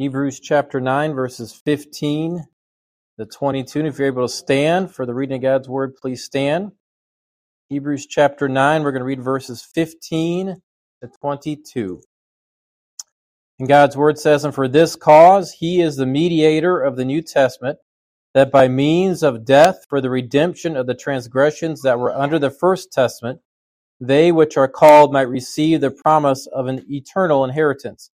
Hebrews 0.00 0.40
chapter 0.40 0.80
9, 0.80 1.12
verses 1.12 1.52
15 1.52 2.46
to 3.18 3.26
22. 3.26 3.80
And 3.80 3.86
if 3.86 3.98
you're 3.98 4.08
able 4.08 4.26
to 4.26 4.32
stand 4.32 4.94
for 4.94 5.04
the 5.04 5.12
reading 5.12 5.36
of 5.36 5.42
God's 5.42 5.68
word, 5.68 5.94
please 5.94 6.24
stand. 6.24 6.72
Hebrews 7.68 8.06
chapter 8.06 8.48
9, 8.48 8.82
we're 8.82 8.92
going 8.92 9.00
to 9.00 9.04
read 9.04 9.22
verses 9.22 9.62
15 9.62 10.56
to 11.02 11.10
22. 11.20 12.00
And 13.58 13.68
God's 13.68 13.94
word 13.94 14.18
says, 14.18 14.42
And 14.42 14.54
for 14.54 14.68
this 14.68 14.96
cause 14.96 15.52
he 15.52 15.82
is 15.82 15.96
the 15.96 16.06
mediator 16.06 16.80
of 16.80 16.96
the 16.96 17.04
New 17.04 17.20
Testament, 17.20 17.76
that 18.32 18.50
by 18.50 18.68
means 18.68 19.22
of 19.22 19.44
death 19.44 19.84
for 19.90 20.00
the 20.00 20.08
redemption 20.08 20.78
of 20.78 20.86
the 20.86 20.94
transgressions 20.94 21.82
that 21.82 21.98
were 21.98 22.16
under 22.16 22.38
the 22.38 22.50
first 22.50 22.90
testament, 22.90 23.40
they 24.00 24.32
which 24.32 24.56
are 24.56 24.66
called 24.66 25.12
might 25.12 25.28
receive 25.28 25.82
the 25.82 25.90
promise 25.90 26.46
of 26.46 26.68
an 26.68 26.86
eternal 26.88 27.44
inheritance. 27.44 28.10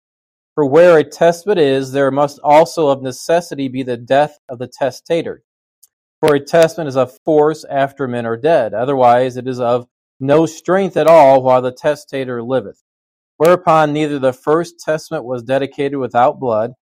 For 0.57 0.65
where 0.65 0.97
a 0.97 1.05
testament 1.05 1.61
is, 1.61 1.93
there 1.93 2.11
must 2.11 2.41
also 2.43 2.89
of 2.89 3.03
necessity 3.03 3.69
be 3.69 3.83
the 3.83 3.99
death 3.99 4.39
of 4.49 4.59
the 4.59 4.67
testator. 4.67 5.43
For 6.21 6.35
a 6.35 6.41
testament 6.41 6.89
is 6.89 6.97
of 6.97 7.19
force 7.27 7.65
after 7.69 8.09
men 8.09 8.25
are 8.25 8.39
dead. 8.39 8.73
Otherwise, 8.73 9.37
it 9.37 9.47
is 9.47 9.61
of 9.61 9.87
no 10.19 10.47
strength 10.47 10.97
at 10.97 11.07
all 11.07 11.43
while 11.43 11.61
the 11.61 11.73
testator 11.73 12.43
liveth. 12.43 12.83
Whereupon 13.37 13.93
neither 13.93 14.19
the 14.19 14.33
first 14.33 14.81
testament 14.81 15.27
was 15.27 15.43
dedicated 15.43 15.99
without 15.99 16.41
blood, 16.41 16.73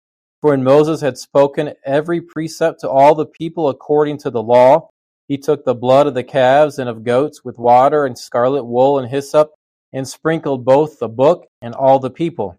for 0.40 0.50
when 0.50 0.62
Moses 0.62 1.00
had 1.00 1.18
spoken 1.18 1.74
every 1.84 2.20
precept 2.20 2.78
to 2.82 2.88
all 2.88 3.16
the 3.16 3.26
people 3.26 3.68
according 3.68 4.18
to 4.18 4.30
the 4.30 4.42
law, 4.42 4.88
he 5.26 5.36
took 5.36 5.64
the 5.64 5.74
blood 5.74 6.06
of 6.06 6.14
the 6.14 6.22
calves 6.22 6.78
and 6.78 6.88
of 6.88 7.02
goats 7.02 7.42
with 7.42 7.58
water 7.58 8.06
and 8.06 8.16
scarlet 8.16 8.62
wool 8.62 9.00
and 9.00 9.08
hyssop, 9.10 9.50
and 9.92 10.06
sprinkled 10.06 10.64
both 10.64 11.00
the 11.00 11.08
book 11.08 11.48
and 11.60 11.74
all 11.74 11.98
the 11.98 12.10
people, 12.10 12.56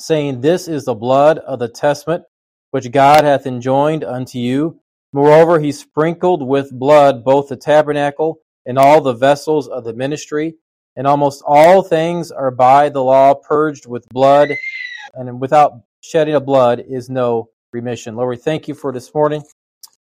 saying, 0.00 0.40
This 0.40 0.68
is 0.68 0.84
the 0.84 0.94
blood 0.94 1.38
of 1.38 1.58
the 1.58 1.68
testament 1.68 2.24
which 2.70 2.92
God 2.92 3.24
hath 3.24 3.46
enjoined 3.46 4.04
unto 4.04 4.38
you. 4.38 4.80
Moreover, 5.12 5.58
he 5.58 5.72
sprinkled 5.72 6.46
with 6.46 6.70
blood 6.78 7.24
both 7.24 7.48
the 7.48 7.56
tabernacle 7.56 8.40
and 8.66 8.78
all 8.78 9.00
the 9.00 9.14
vessels 9.14 9.66
of 9.68 9.84
the 9.84 9.94
ministry, 9.94 10.54
and 10.96 11.06
almost 11.06 11.42
all 11.46 11.82
things 11.82 12.30
are 12.30 12.50
by 12.50 12.90
the 12.90 13.02
law 13.02 13.34
purged 13.34 13.86
with 13.86 14.06
blood, 14.10 14.50
and 15.14 15.40
without 15.40 15.80
shedding 16.00 16.34
of 16.34 16.44
blood 16.44 16.84
is 16.86 17.08
no 17.08 17.48
remission. 17.72 18.16
Lord, 18.16 18.28
we 18.28 18.36
thank 18.36 18.68
you 18.68 18.74
for 18.74 18.92
this 18.92 19.12
morning. 19.14 19.42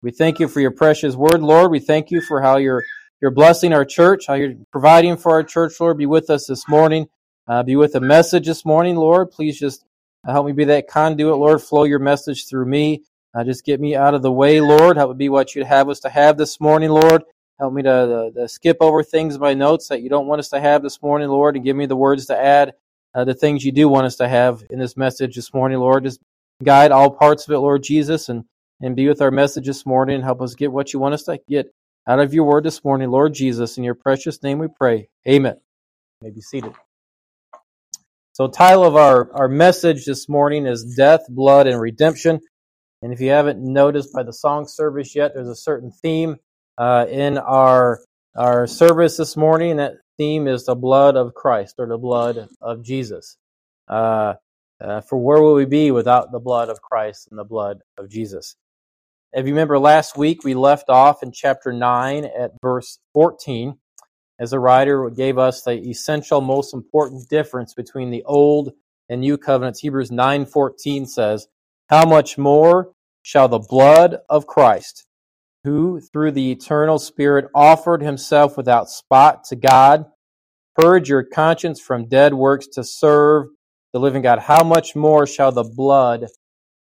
We 0.03 0.11
thank 0.11 0.39
you 0.39 0.49
for 0.49 0.61
your 0.61 0.73
precious 0.73 1.15
word, 1.15 1.41
Lord. 1.43 1.71
We 1.71 1.81
thank 1.81 2.11
you 2.11 2.21
for 2.21 2.43
how 2.43 2.59
you're 2.59 2.85
you're 3.21 3.31
blessing 3.31 3.73
our 3.73 3.85
church, 3.85 4.27
how 4.27 4.35
you're 4.35 4.55
providing 4.73 5.17
for 5.17 5.33
our 5.33 5.45
church, 5.45 5.81
Lord. 5.81 5.97
Be 5.97 6.07
with 6.07 6.29
us 6.29 6.47
this 6.47 6.69
morning. 6.69 7.07
Uh, 7.49 7.63
be 7.63 7.77
with 7.77 7.93
the 7.93 8.01
message 8.01 8.47
this 8.47 8.65
morning, 8.65 8.97
Lord. 8.97 9.31
Please 9.31 9.59
just 9.59 9.85
help 10.27 10.47
me 10.47 10.53
be 10.53 10.65
that 10.65 10.89
conduit, 10.89 11.37
Lord. 11.39 11.63
Flow 11.63 11.85
your 11.85 11.99
message 11.99 12.49
through 12.49 12.67
me. 12.67 13.03
Uh, 13.35 13.45
just 13.45 13.65
get 13.65 13.81
me 13.81 13.97
out 13.97 14.15
of 14.15 14.23
the 14.23 14.33
way, 14.33 14.61
Lord. 14.61 14.97
Help 14.97 15.13
me 15.13 15.25
be 15.25 15.29
what 15.29 15.55
you'd 15.55 15.67
have 15.67 15.89
us 15.89 16.01
to 16.01 16.09
have 16.09 16.37
this 16.37 16.61
morning, 16.61 16.91
Lord. 16.91 17.25
Help 17.59 17.73
me 17.73 17.83
to, 17.83 18.33
to, 18.35 18.41
to 18.41 18.49
skip 18.49 18.77
over 18.81 19.03
things 19.03 19.35
in 19.35 19.41
my 19.41 19.55
notes 19.55 19.89
that 19.89 20.03
you 20.03 20.09
don't 20.09 20.27
want 20.27 20.41
us 20.41 20.49
to 20.51 20.61
have 20.61 20.83
this 20.83 21.01
morning, 21.03 21.29
Lord, 21.29 21.57
and 21.57 21.65
give 21.65 21.77
me 21.77 21.87
the 21.87 21.97
words 21.97 22.27
to 22.27 22.39
add 22.39 22.75
uh, 23.15 23.25
the 23.25 23.35
things 23.35 23.65
you 23.65 23.73
do 23.73 23.89
want 23.89 24.07
us 24.07 24.17
to 24.17 24.29
have 24.29 24.63
in 24.71 24.79
this 24.79 24.97
message 24.97 25.35
this 25.35 25.53
morning, 25.53 25.79
Lord. 25.79 26.05
Just 26.05 26.21
guide 26.63 26.93
all 26.93 27.11
parts 27.11 27.47
of 27.47 27.53
it, 27.53 27.59
Lord 27.59 27.83
Jesus, 27.83 28.29
and 28.29 28.45
and 28.83 28.97
be 28.97 29.09
with 29.09 29.23
our 29.23 29.31
message 29.31 29.67
this 29.67 29.87
morning 29.87 30.17
and 30.17 30.25
help 30.25 30.43
us 30.43 30.55
get 30.55 30.73
what 30.73 30.93
you 30.93 30.99
want 30.99 31.15
us 31.15 31.23
to 31.23 31.41
get 31.49 31.73
out 32.07 32.19
of 32.19 32.35
your 32.35 32.45
word 32.45 32.65
this 32.65 32.85
morning, 32.85 33.11
Lord 33.11 33.33
Jesus. 33.33 33.79
In 33.79 33.85
your 33.85 33.95
precious 33.95 34.43
name 34.43 34.59
we 34.59 34.67
pray. 34.67 35.09
Amen. 35.27 35.55
You 36.21 36.29
may 36.29 36.31
be 36.31 36.41
seated. 36.41 36.75
So, 38.35 38.49
title 38.49 38.85
of 38.85 38.97
our, 38.97 39.31
our 39.35 39.47
message 39.47 40.07
this 40.07 40.27
morning 40.27 40.65
is 40.65 40.95
Death, 40.97 41.21
Blood, 41.29 41.67
and 41.67 41.79
Redemption. 41.79 42.41
And 43.03 43.13
if 43.13 43.21
you 43.21 43.29
haven't 43.29 43.63
noticed 43.63 44.11
by 44.15 44.23
the 44.23 44.33
song 44.33 44.67
service 44.67 45.15
yet, 45.15 45.33
there's 45.35 45.51
a 45.51 45.55
certain 45.55 45.91
theme 45.91 46.37
uh, 46.79 47.05
in 47.11 47.37
our 47.37 48.01
our 48.35 48.67
service 48.67 49.19
this 49.19 49.37
morning. 49.37 49.77
That 49.77 49.97
theme 50.17 50.49
is 50.49 50.65
the 50.65 50.75
blood 50.75 51.15
of 51.15 51.35
Christ 51.35 51.75
or 51.77 51.87
the 51.87 51.99
blood 51.99 52.49
of 52.63 52.83
Jesus. 52.83 53.37
Uh, 53.87 54.35
uh, 54.81 55.03
for 55.03 55.19
where 55.19 55.43
will 55.43 55.55
we 55.55 55.67
be 55.67 55.91
without 55.91 56.33
the 56.33 56.41
blood 56.41 56.71
of 56.71 56.81
Christ 56.81 57.29
and 57.31 57.39
the 57.39 57.45
blood 57.45 57.81
of 57.99 58.09
Jesus? 58.09 58.57
If 59.35 59.45
you 59.45 59.53
remember 59.53 59.79
last 59.79 60.17
week, 60.17 60.43
we 60.43 60.55
left 60.55 60.89
off 60.89 61.23
in 61.23 61.33
chapter 61.33 61.71
9 61.71 62.25
at 62.25 62.53
verse 62.63 62.99
14 63.13 63.77
as 64.43 64.51
the 64.51 64.59
writer 64.59 65.09
gave 65.09 65.39
us 65.39 65.63
the 65.63 65.89
essential, 65.89 66.41
most 66.41 66.75
important 66.75 67.29
difference 67.29 67.75
between 67.75 68.11
the 68.11 68.25
old 68.25 68.73
and 69.09 69.21
new 69.21 69.39
covenants. 69.39 69.81
Hebrews 69.81 70.11
9:14 70.11 71.07
says, 71.07 71.47
"How 71.89 72.05
much 72.05 72.37
more 72.37 72.93
shall 73.23 73.47
the 73.47 73.61
blood 73.61 74.21
of 74.29 74.49
Christ, 74.49 75.07
who 75.63 76.01
through 76.01 76.33
the 76.33 76.51
eternal 76.51 76.99
Spirit 76.99 77.49
offered 77.55 78.03
himself 78.03 78.57
without 78.57 78.91
spot 78.91 79.45
to 79.45 79.57
God, 79.57 80.07
purge 80.75 81.09
your 81.09 81.23
conscience 81.23 81.81
from 81.81 82.09
dead 82.09 82.35
works 82.35 82.67
to 82.75 82.83
serve 82.83 83.47
the 83.93 84.01
living 84.01 84.23
God? 84.23 84.41
How 84.41 84.65
much 84.65 84.97
more 84.97 85.25
shall 85.25 85.53
the 85.53 85.63
blood 85.63 86.27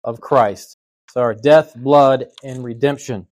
of 0.04 0.22
Christ 0.22 0.78
so 1.12 1.22
our 1.22 1.34
death, 1.34 1.76
blood, 1.76 2.28
and 2.44 2.64
redemption. 2.64 3.28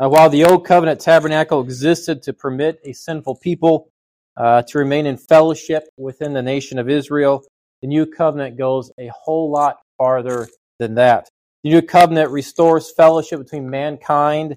Uh, 0.00 0.08
while 0.08 0.30
the 0.30 0.44
old 0.44 0.64
covenant 0.64 0.98
tabernacle 0.98 1.60
existed 1.60 2.22
to 2.22 2.32
permit 2.32 2.80
a 2.84 2.92
sinful 2.92 3.36
people 3.36 3.90
uh, 4.38 4.62
to 4.62 4.78
remain 4.78 5.04
in 5.04 5.18
fellowship 5.18 5.84
within 5.98 6.32
the 6.32 6.40
nation 6.42 6.78
of 6.78 6.88
Israel, 6.88 7.44
the 7.82 7.86
new 7.86 8.06
covenant 8.06 8.56
goes 8.56 8.90
a 8.98 9.10
whole 9.14 9.50
lot 9.50 9.76
farther 9.98 10.48
than 10.78 10.94
that. 10.94 11.28
The 11.64 11.70
new 11.70 11.82
covenant 11.82 12.30
restores 12.30 12.90
fellowship 12.90 13.40
between 13.40 13.68
mankind 13.68 14.56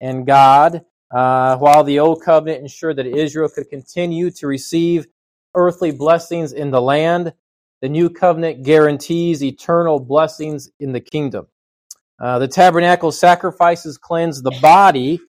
and 0.00 0.26
God, 0.26 0.86
uh, 1.10 1.58
while 1.58 1.84
the 1.84 1.98
old 1.98 2.22
covenant 2.22 2.62
ensured 2.62 2.96
that 2.96 3.06
Israel 3.06 3.50
could 3.50 3.68
continue 3.68 4.30
to 4.32 4.46
receive 4.46 5.06
earthly 5.54 5.90
blessings 5.90 6.54
in 6.54 6.70
the 6.70 6.80
land. 6.80 7.34
The 7.82 7.90
new 7.90 8.08
covenant 8.08 8.64
guarantees 8.64 9.44
eternal 9.44 10.00
blessings 10.00 10.70
in 10.80 10.92
the 10.92 11.00
kingdom. 11.00 11.48
Uh, 12.20 12.38
the 12.38 12.48
tabernacle 12.48 13.12
sacrifices 13.12 13.96
cleanse 13.96 14.42
the 14.42 14.56
body, 14.60 15.20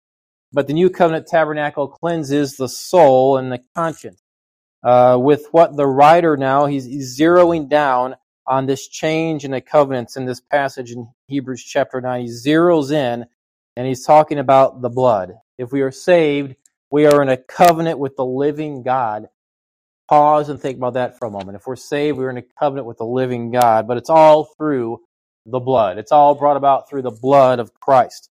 but 0.52 0.66
the 0.66 0.72
new 0.72 0.88
covenant 0.88 1.26
tabernacle 1.26 1.88
cleanses 1.88 2.56
the 2.56 2.68
soul 2.68 3.36
and 3.36 3.52
the 3.52 3.62
conscience. 3.74 4.22
Uh, 4.82 5.18
with 5.20 5.46
what 5.50 5.76
the 5.76 5.86
writer 5.86 6.36
now, 6.36 6.66
he's, 6.66 6.84
he's, 6.84 7.18
zeroing 7.18 7.68
down 7.68 8.14
on 8.46 8.66
this 8.66 8.86
change 8.88 9.44
in 9.44 9.50
the 9.50 9.60
covenants 9.60 10.16
in 10.16 10.24
this 10.24 10.40
passage 10.40 10.92
in 10.92 11.08
Hebrews 11.26 11.62
chapter 11.64 12.00
9. 12.00 12.22
He 12.22 12.28
zeroes 12.28 12.92
in 12.92 13.26
and 13.76 13.86
he's 13.86 14.06
talking 14.06 14.38
about 14.38 14.80
the 14.80 14.88
blood. 14.88 15.34
If 15.58 15.72
we 15.72 15.82
are 15.82 15.90
saved, 15.90 16.54
we 16.90 17.06
are 17.06 17.20
in 17.20 17.28
a 17.28 17.36
covenant 17.36 17.98
with 17.98 18.16
the 18.16 18.24
living 18.24 18.82
God. 18.82 19.26
Pause 20.08 20.50
and 20.50 20.60
think 20.60 20.78
about 20.78 20.94
that 20.94 21.18
for 21.18 21.26
a 21.26 21.30
moment. 21.30 21.56
If 21.56 21.66
we're 21.66 21.76
saved, 21.76 22.16
we're 22.16 22.30
in 22.30 22.38
a 22.38 22.44
covenant 22.58 22.86
with 22.86 22.98
the 22.98 23.04
living 23.04 23.50
God, 23.50 23.86
but 23.86 23.98
it's 23.98 24.08
all 24.08 24.44
through 24.56 25.00
the 25.50 25.60
blood. 25.60 25.98
It's 25.98 26.12
all 26.12 26.34
brought 26.34 26.56
about 26.56 26.88
through 26.88 27.02
the 27.02 27.10
blood 27.10 27.58
of 27.58 27.72
Christ. 27.74 28.30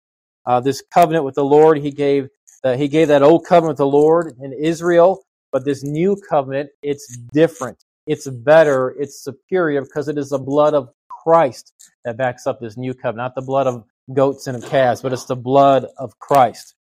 Uh, 0.46 0.60
this 0.60 0.84
covenant 0.94 1.26
with 1.26 1.36
the 1.36 1.44
Lord, 1.44 1.78
he 1.78 1.92
gave 1.92 2.30
uh, 2.64 2.78
he 2.78 2.88
gave 2.88 3.10
that 3.10 3.24
old 3.24 3.46
covenant 3.46 3.74
with 3.74 3.78
the 3.78 3.88
Lord 3.88 4.36
in 4.42 4.54
Israel, 4.54 5.24
but 5.52 5.66
this 5.66 5.84
new 5.84 6.16
covenant, 6.30 6.70
it's 6.82 7.18
different. 7.34 7.84
It's 8.08 8.28
better. 8.28 8.96
It's 8.98 9.22
superior 9.22 9.82
because 9.82 10.08
it 10.08 10.18
is 10.18 10.30
the 10.30 10.40
blood 10.40 10.74
of 10.74 10.90
Christ 11.10 11.74
that 12.06 12.18
backs 12.18 12.48
up 12.48 12.60
this 12.60 12.78
new 12.78 12.94
covenant, 12.94 13.18
not 13.18 13.36
the 13.36 13.46
blood 13.46 13.68
of 13.68 13.84
goats 14.14 14.48
and 14.48 14.62
of 14.62 14.70
calves, 14.70 15.02
but 15.02 15.14
it's 15.14 15.26
the 15.26 15.36
blood 15.36 15.88
of 15.98 16.18
Christ. 16.20 16.76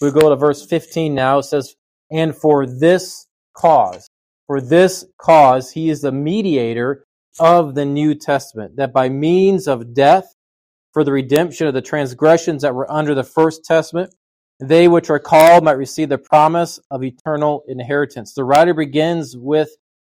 We 0.00 0.10
go 0.10 0.28
to 0.28 0.36
verse 0.36 0.64
15 0.64 1.14
now. 1.14 1.38
It 1.38 1.44
says, 1.44 1.74
And 2.10 2.34
for 2.36 2.66
this 2.66 3.26
cause, 3.54 4.08
for 4.46 4.60
this 4.60 5.04
cause, 5.18 5.70
he 5.70 5.90
is 5.90 6.02
the 6.02 6.12
mediator 6.12 7.04
of 7.38 7.74
the 7.74 7.84
New 7.84 8.14
Testament, 8.14 8.76
that 8.76 8.92
by 8.92 9.08
means 9.08 9.66
of 9.66 9.94
death 9.94 10.34
for 10.92 11.04
the 11.04 11.12
redemption 11.12 11.66
of 11.66 11.74
the 11.74 11.82
transgressions 11.82 12.62
that 12.62 12.74
were 12.74 12.90
under 12.90 13.14
the 13.14 13.24
First 13.24 13.64
Testament, 13.64 14.14
they 14.58 14.88
which 14.88 15.10
are 15.10 15.18
called 15.18 15.64
might 15.64 15.72
receive 15.72 16.08
the 16.08 16.18
promise 16.18 16.78
of 16.90 17.04
eternal 17.04 17.64
inheritance. 17.68 18.32
The 18.32 18.44
writer 18.44 18.72
begins 18.72 19.36
with, 19.36 19.70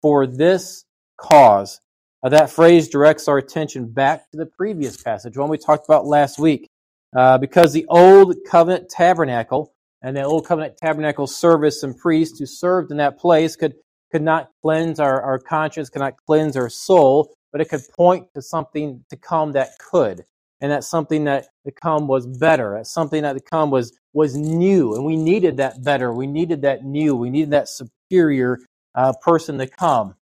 for 0.03 0.27
this 0.27 0.85
cause. 1.17 1.81
Uh, 2.23 2.29
that 2.29 2.51
phrase 2.51 2.89
directs 2.89 3.29
our 3.29 3.39
attention 3.39 3.89
back 3.89 4.31
to 4.31 4.37
the 4.37 4.47
previous 4.47 5.03
passage, 5.03 5.37
one 5.37 5.49
we 5.49 5.59
talked 5.59 5.87
about 5.89 6.07
last 6.07 6.39
week. 6.39 6.69
Uh, 7.17 7.39
because 7.39 7.73
the 7.73 7.87
old 7.89 8.35
covenant 8.47 8.91
tabernacle 8.91 9.73
and 10.03 10.17
the 10.17 10.23
old 10.23 10.47
covenant 10.47 10.77
tabernacle 10.77 11.27
service 11.27 11.83
and 11.83 11.97
priests 11.97 12.39
who 12.39 12.45
served 12.45 12.91
in 12.91 12.99
that 12.99 13.19
place 13.19 13.57
could 13.57 13.75
could 14.13 14.23
not 14.23 14.51
cleanse 14.63 15.01
our, 15.01 15.21
our 15.23 15.39
conscience, 15.39 15.91
could 15.91 16.01
not 16.01 16.17
cleanse 16.27 16.57
our 16.57 16.69
soul, 16.69 17.35
but 17.53 17.61
it 17.61 17.69
could 17.69 17.83
point 17.97 18.29
to 18.35 18.43
something 18.43 19.05
to 19.11 19.17
come 19.17 19.53
that 19.53 19.79
could. 19.79 20.25
And 20.61 20.73
that 20.73 20.85
something 20.85 21.25
that 21.25 21.49
to 21.67 21.73
come 21.73 22.07
was 22.09 22.27
better. 22.27 22.77
That 22.79 22.87
something 22.87 23.23
that 23.23 23.35
to 23.35 23.41
come 23.41 23.71
was 23.71 23.93
was 24.15 24.37
new. 24.37 24.95
And 24.95 25.05
we 25.05 25.17
needed 25.17 25.59
that 25.59 25.85
better. 25.85 26.13
We 26.13 26.27
needed 26.27 26.63
that 26.63 26.85
new. 26.85 27.15
We 27.15 27.29
needed 27.29 27.51
that 27.51 27.69
superior 27.69 28.59
uh, 28.95 29.13
person 29.21 29.59
to 29.59 29.67
come. 29.67 30.15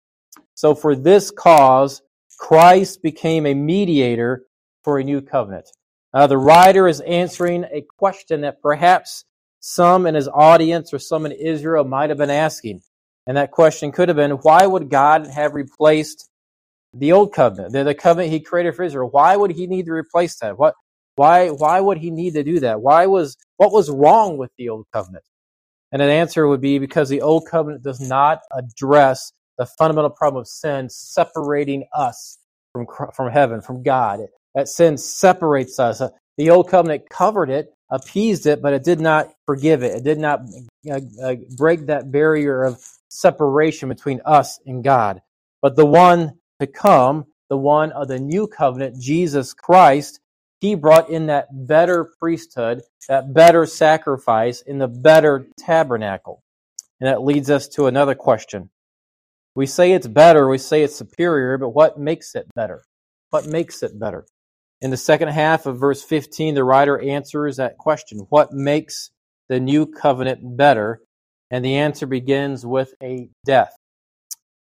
So 0.55 0.75
for 0.75 0.97
this 0.97 1.31
cause, 1.31 2.03
Christ 2.39 3.03
became 3.03 3.47
a 3.47 3.55
mediator 3.55 4.45
for 4.83 4.99
a 4.99 5.05
new 5.05 5.21
covenant. 5.21 5.71
Uh, 6.13 6.27
the 6.27 6.39
writer 6.39 6.89
is 6.89 7.01
answering 7.01 7.65
a 7.73 7.85
question 7.99 8.43
that 8.43 8.61
perhaps 8.61 9.25
some 9.61 10.07
in 10.07 10.15
his 10.15 10.29
audience 10.29 10.93
or 10.93 10.99
some 10.99 11.27
in 11.27 11.33
Israel 11.33 11.85
might 11.85 12.11
have 12.11 12.19
been 12.19 12.31
asking. 12.31 12.83
And 13.27 13.37
that 13.37 13.51
question 13.51 13.93
could 13.93 14.09
have 14.09 14.17
been, 14.17 14.33
why 14.33 14.67
would 14.67 14.91
God 14.91 15.27
have 15.29 15.55
replaced 15.55 16.29
the 16.93 17.13
old 17.13 17.33
covenant, 17.33 17.73
the, 17.73 17.85
the 17.85 17.95
covenant 17.95 18.33
he 18.33 18.41
created 18.41 18.77
for 18.77 18.83
Israel? 18.83 19.09
Why 19.11 19.37
would 19.37 19.51
he 19.53 19.67
need 19.67 19.87
to 19.87 19.93
replace 19.93 20.37
that? 20.41 20.59
What, 20.59 20.75
why, 21.17 21.49
why 21.49 21.81
would 21.81 21.99
he 21.99 22.11
need 22.11 22.35
to 22.35 22.45
do 22.45 22.61
that? 22.61 22.81
Why 22.81 23.07
was, 23.07 23.37
what 23.57 23.73
was 23.73 23.91
wrong 23.91 24.37
with 24.37 24.51
the 24.59 24.69
old 24.69 24.87
covenant? 24.93 25.25
And 25.93 26.03
an 26.03 26.11
answer 26.11 26.47
would 26.47 26.61
be 26.61 26.79
because 26.79 27.09
the 27.09 27.23
old 27.23 27.47
covenant 27.49 27.83
does 27.83 28.01
not 28.01 28.41
address 28.53 29.33
the 29.59 29.67
fundamental 29.67 30.11
problem 30.11 30.41
of 30.41 30.49
sin 30.49 30.89
separating 30.91 31.85
us 31.95 32.39
from, 32.73 32.87
from 33.15 33.31
heaven, 33.31 33.61
from 33.61 33.83
God. 33.83 34.21
That 34.55 34.69
sin 34.69 34.99
separates 34.99 35.79
us. 35.79 36.01
Uh, 36.01 36.11
the 36.37 36.51
old 36.51 36.69
covenant 36.69 37.09
covered 37.09 37.49
it, 37.51 37.74
appeased 37.91 38.47
it, 38.47 38.63
but 38.63 38.73
it 38.73 38.85
did 38.85 39.01
not 39.01 39.33
forgive 39.47 39.83
it. 39.83 39.97
It 39.97 40.05
did 40.05 40.19
not 40.19 40.41
uh, 40.91 41.01
uh, 41.23 41.35
break 41.57 41.87
that 41.87 42.11
barrier 42.11 42.65
of 42.65 42.85
separation 43.09 43.89
between 43.89 44.21
us 44.25 44.59
and 44.67 44.83
God. 44.83 45.23
But 45.63 45.77
the 45.77 45.87
one 45.87 46.39
to 46.61 46.67
come, 46.67 47.27
the 47.49 47.57
one 47.57 47.93
of 47.93 48.09
the 48.09 48.19
new 48.19 48.47
covenant, 48.47 49.01
Jesus 49.01 49.55
Christ, 49.55 50.21
he 50.61 50.75
brought 50.75 51.11
in 51.11 51.27
that 51.27 51.49
better 51.53 52.11
priesthood, 52.19 52.83
that 53.09 53.35
better 53.35 53.67
sacrifice 53.67 54.63
in 54.63 54.79
the 54.79 54.89
better 54.89 55.47
tabernacle. 55.59 56.43
And 57.01 57.09
that 57.09 57.23
leads 57.23 57.51
us 57.51 57.69
to 57.71 57.87
another 57.87 58.15
question. 58.15 58.71
We 59.55 59.67
say 59.67 59.93
it's 59.93 60.07
better, 60.07 60.49
we 60.49 60.59
say 60.59 60.83
it's 60.83 60.97
superior, 60.97 61.59
but 61.59 61.71
what 61.71 61.99
makes 61.99 62.35
it 62.35 62.47
better? 62.55 62.83
What 63.31 63.47
makes 63.47 63.83
it 63.83 63.99
better? 63.99 64.27
In 64.85 64.91
the 64.91 64.99
second 64.99 65.29
half 65.29 65.65
of 65.65 65.81
verse 65.81 66.03
15, 66.05 66.55
the 66.55 66.63
writer 66.63 67.01
answers 67.01 67.57
that 67.57 67.79
question 67.79 68.27
What 68.29 68.53
makes 68.53 69.09
the 69.49 69.59
new 69.59 69.87
covenant 69.87 70.59
better? 70.59 71.01
And 71.51 71.65
the 71.65 71.77
answer 71.77 72.07
begins 72.07 72.67
with 72.67 72.93
a 73.03 73.31
death. 73.47 73.75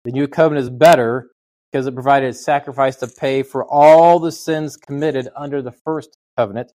The 0.04 0.12
new 0.12 0.28
covenant 0.28 0.66
is 0.66 0.70
better 0.70 1.32
because 1.72 1.88
it 1.88 1.96
provided 1.96 2.30
a 2.30 2.34
sacrifice 2.34 2.98
to 2.98 3.08
pay 3.08 3.42
for 3.42 3.66
all 3.66 4.20
the 4.20 4.32
sins 4.32 4.78
committed 4.78 5.28
under 5.36 5.60
the 5.60 5.72
first 5.72 6.16
covenant. 6.38 6.72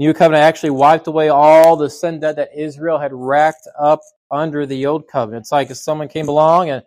New 0.00 0.12
covenant 0.12 0.42
actually 0.42 0.70
wiped 0.70 1.06
away 1.06 1.28
all 1.28 1.76
the 1.76 1.88
sin 1.88 2.18
debt 2.18 2.34
that 2.34 2.50
Israel 2.52 2.98
had 2.98 3.12
racked 3.12 3.68
up 3.78 4.00
under 4.28 4.66
the 4.66 4.86
old 4.86 5.06
covenant. 5.06 5.42
It's 5.42 5.52
like 5.52 5.70
if 5.70 5.76
someone 5.76 6.08
came 6.08 6.28
along 6.28 6.70
and 6.70 6.82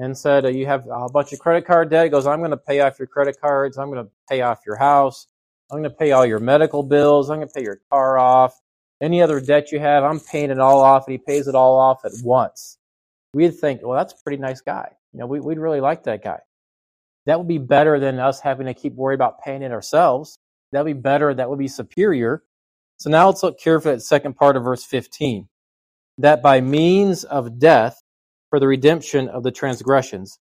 and 0.00 0.16
said, 0.16 0.54
You 0.54 0.66
have 0.66 0.86
a 0.90 1.08
bunch 1.08 1.32
of 1.32 1.38
credit 1.38 1.66
card 1.66 1.90
debt. 1.90 2.04
He 2.04 2.10
goes, 2.10 2.26
I'm 2.26 2.38
going 2.38 2.50
to 2.50 2.56
pay 2.56 2.80
off 2.80 2.98
your 2.98 3.06
credit 3.06 3.40
cards. 3.40 3.78
I'm 3.78 3.90
going 3.90 4.04
to 4.04 4.10
pay 4.28 4.40
off 4.40 4.60
your 4.66 4.76
house. 4.76 5.26
I'm 5.70 5.78
going 5.78 5.90
to 5.90 5.96
pay 5.96 6.12
all 6.12 6.26
your 6.26 6.40
medical 6.40 6.82
bills. 6.82 7.30
I'm 7.30 7.36
going 7.36 7.48
to 7.48 7.54
pay 7.54 7.62
your 7.62 7.80
car 7.90 8.18
off. 8.18 8.58
Any 9.00 9.22
other 9.22 9.40
debt 9.40 9.72
you 9.72 9.78
have, 9.78 10.02
I'm 10.02 10.20
paying 10.20 10.50
it 10.50 10.58
all 10.58 10.80
off. 10.80 11.06
And 11.06 11.12
he 11.12 11.18
pays 11.18 11.48
it 11.48 11.54
all 11.54 11.78
off 11.78 12.04
at 12.04 12.12
once. 12.22 12.78
We'd 13.34 13.56
think, 13.56 13.82
Well, 13.82 13.96
that's 13.96 14.14
a 14.14 14.22
pretty 14.22 14.40
nice 14.40 14.60
guy. 14.60 14.90
You 15.12 15.20
know, 15.20 15.26
we, 15.26 15.40
we'd 15.40 15.58
really 15.58 15.80
like 15.80 16.04
that 16.04 16.24
guy. 16.24 16.38
That 17.26 17.38
would 17.38 17.48
be 17.48 17.58
better 17.58 18.00
than 18.00 18.18
us 18.18 18.40
having 18.40 18.66
to 18.66 18.74
keep 18.74 18.94
worried 18.94 19.16
about 19.16 19.40
paying 19.42 19.62
it 19.62 19.72
ourselves. 19.72 20.38
That 20.72 20.84
would 20.84 20.96
be 20.96 21.00
better. 21.00 21.34
That 21.34 21.50
would 21.50 21.58
be 21.58 21.68
superior. 21.68 22.42
So 22.96 23.10
now 23.10 23.26
let's 23.26 23.42
look 23.42 23.58
carefully 23.58 23.92
at 23.92 23.98
the 23.98 24.04
second 24.04 24.34
part 24.34 24.56
of 24.56 24.64
verse 24.64 24.84
15. 24.84 25.48
That 26.18 26.42
by 26.42 26.60
means 26.60 27.24
of 27.24 27.58
death, 27.58 28.02
for 28.50 28.60
the 28.60 28.66
redemption 28.66 29.28
of 29.28 29.42
the 29.42 29.52
transgressions 29.52 30.38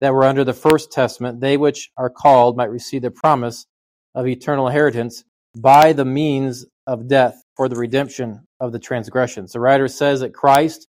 that 0.00 0.14
were 0.14 0.24
under 0.24 0.44
the 0.44 0.52
first 0.52 0.92
testament, 0.92 1.40
they 1.40 1.56
which 1.56 1.90
are 1.96 2.10
called 2.10 2.56
might 2.56 2.70
receive 2.70 3.02
the 3.02 3.10
promise 3.10 3.66
of 4.14 4.26
eternal 4.26 4.68
inheritance 4.68 5.24
by 5.56 5.92
the 5.92 6.04
means 6.04 6.66
of 6.86 7.08
death 7.08 7.42
for 7.56 7.68
the 7.68 7.76
redemption 7.76 8.46
of 8.60 8.72
the 8.72 8.78
transgressions. 8.78 9.52
The 9.52 9.60
writer 9.60 9.88
says 9.88 10.20
that 10.20 10.34
Christ 10.34 10.86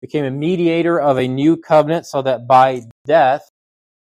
became 0.00 0.24
a 0.24 0.30
mediator 0.30 1.00
of 1.00 1.18
a 1.18 1.28
new 1.28 1.56
covenant 1.56 2.06
so 2.06 2.22
that 2.22 2.46
by 2.46 2.82
death 3.06 3.48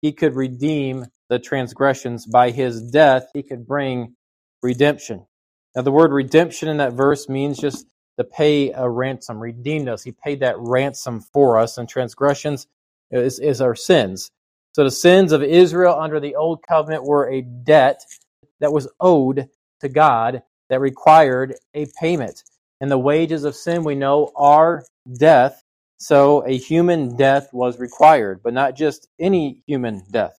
he 0.03 0.13
could 0.13 0.35
redeem 0.35 1.07
the 1.29 1.39
transgressions. 1.39 2.27
By 2.27 2.51
his 2.51 2.83
death 2.83 3.29
he 3.35 3.43
could 3.43 3.67
bring 3.67 4.15
redemption. 4.63 5.27
Now, 5.75 5.83
the 5.83 5.93
word 5.93 6.13
redemption 6.13 6.69
in 6.69 6.79
that 6.79 6.95
verse 6.95 7.29
means 7.29 7.59
just 7.59 7.87
to 8.19 8.25
pay 8.25 8.73
a 8.73 8.89
ransom, 8.89 9.39
redeemed 9.39 9.89
us. 9.89 10.03
He 10.03 10.13
paid 10.13 10.41
that 10.41 10.59
ransom 10.59 11.21
for 11.21 11.59
us, 11.59 11.79
and 11.79 11.89
transgressions 11.89 12.67
is, 13.11 13.39
is 13.39 13.61
our 13.61 13.75
sins. 13.75 14.31
So 14.73 14.85
the 14.85 14.91
sins 14.91 15.33
of 15.33 15.43
Israel 15.43 15.99
under 15.99 16.21
the 16.21 16.37
old 16.37 16.63
covenant 16.67 17.05
were 17.05 17.29
a 17.29 17.43
debt 17.43 18.03
that 18.61 18.73
was 18.73 18.89
owed 19.01 19.49
to 19.81 19.89
God 19.89 20.43
that 20.69 20.81
required 20.81 21.57
a 21.75 21.87
payment. 22.01 22.45
And 22.81 22.91
the 22.91 22.99
wages 22.99 23.45
of 23.45 23.57
sin 23.57 23.85
we 23.85 23.95
know 23.95 24.33
are 24.37 24.85
death. 25.19 25.63
So 25.99 26.47
a 26.47 26.57
human 26.57 27.17
death 27.17 27.49
was 27.53 27.79
required, 27.79 28.43
but 28.43 28.55
not 28.55 28.77
just 28.77 29.09
any 29.19 29.63
human 29.67 30.03
death. 30.11 30.39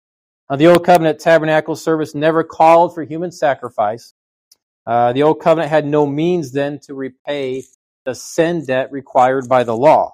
Now, 0.49 0.55
the 0.55 0.67
Old 0.67 0.85
Covenant 0.85 1.19
tabernacle 1.19 1.75
service 1.75 2.15
never 2.15 2.43
called 2.43 2.93
for 2.93 3.03
human 3.03 3.31
sacrifice. 3.31 4.13
Uh, 4.85 5.13
the 5.13 5.23
Old 5.23 5.39
Covenant 5.39 5.69
had 5.69 5.85
no 5.85 6.05
means 6.05 6.51
then 6.51 6.79
to 6.83 6.93
repay 6.93 7.63
the 8.05 8.15
sin 8.15 8.65
debt 8.65 8.91
required 8.91 9.47
by 9.47 9.63
the 9.63 9.75
law. 9.75 10.11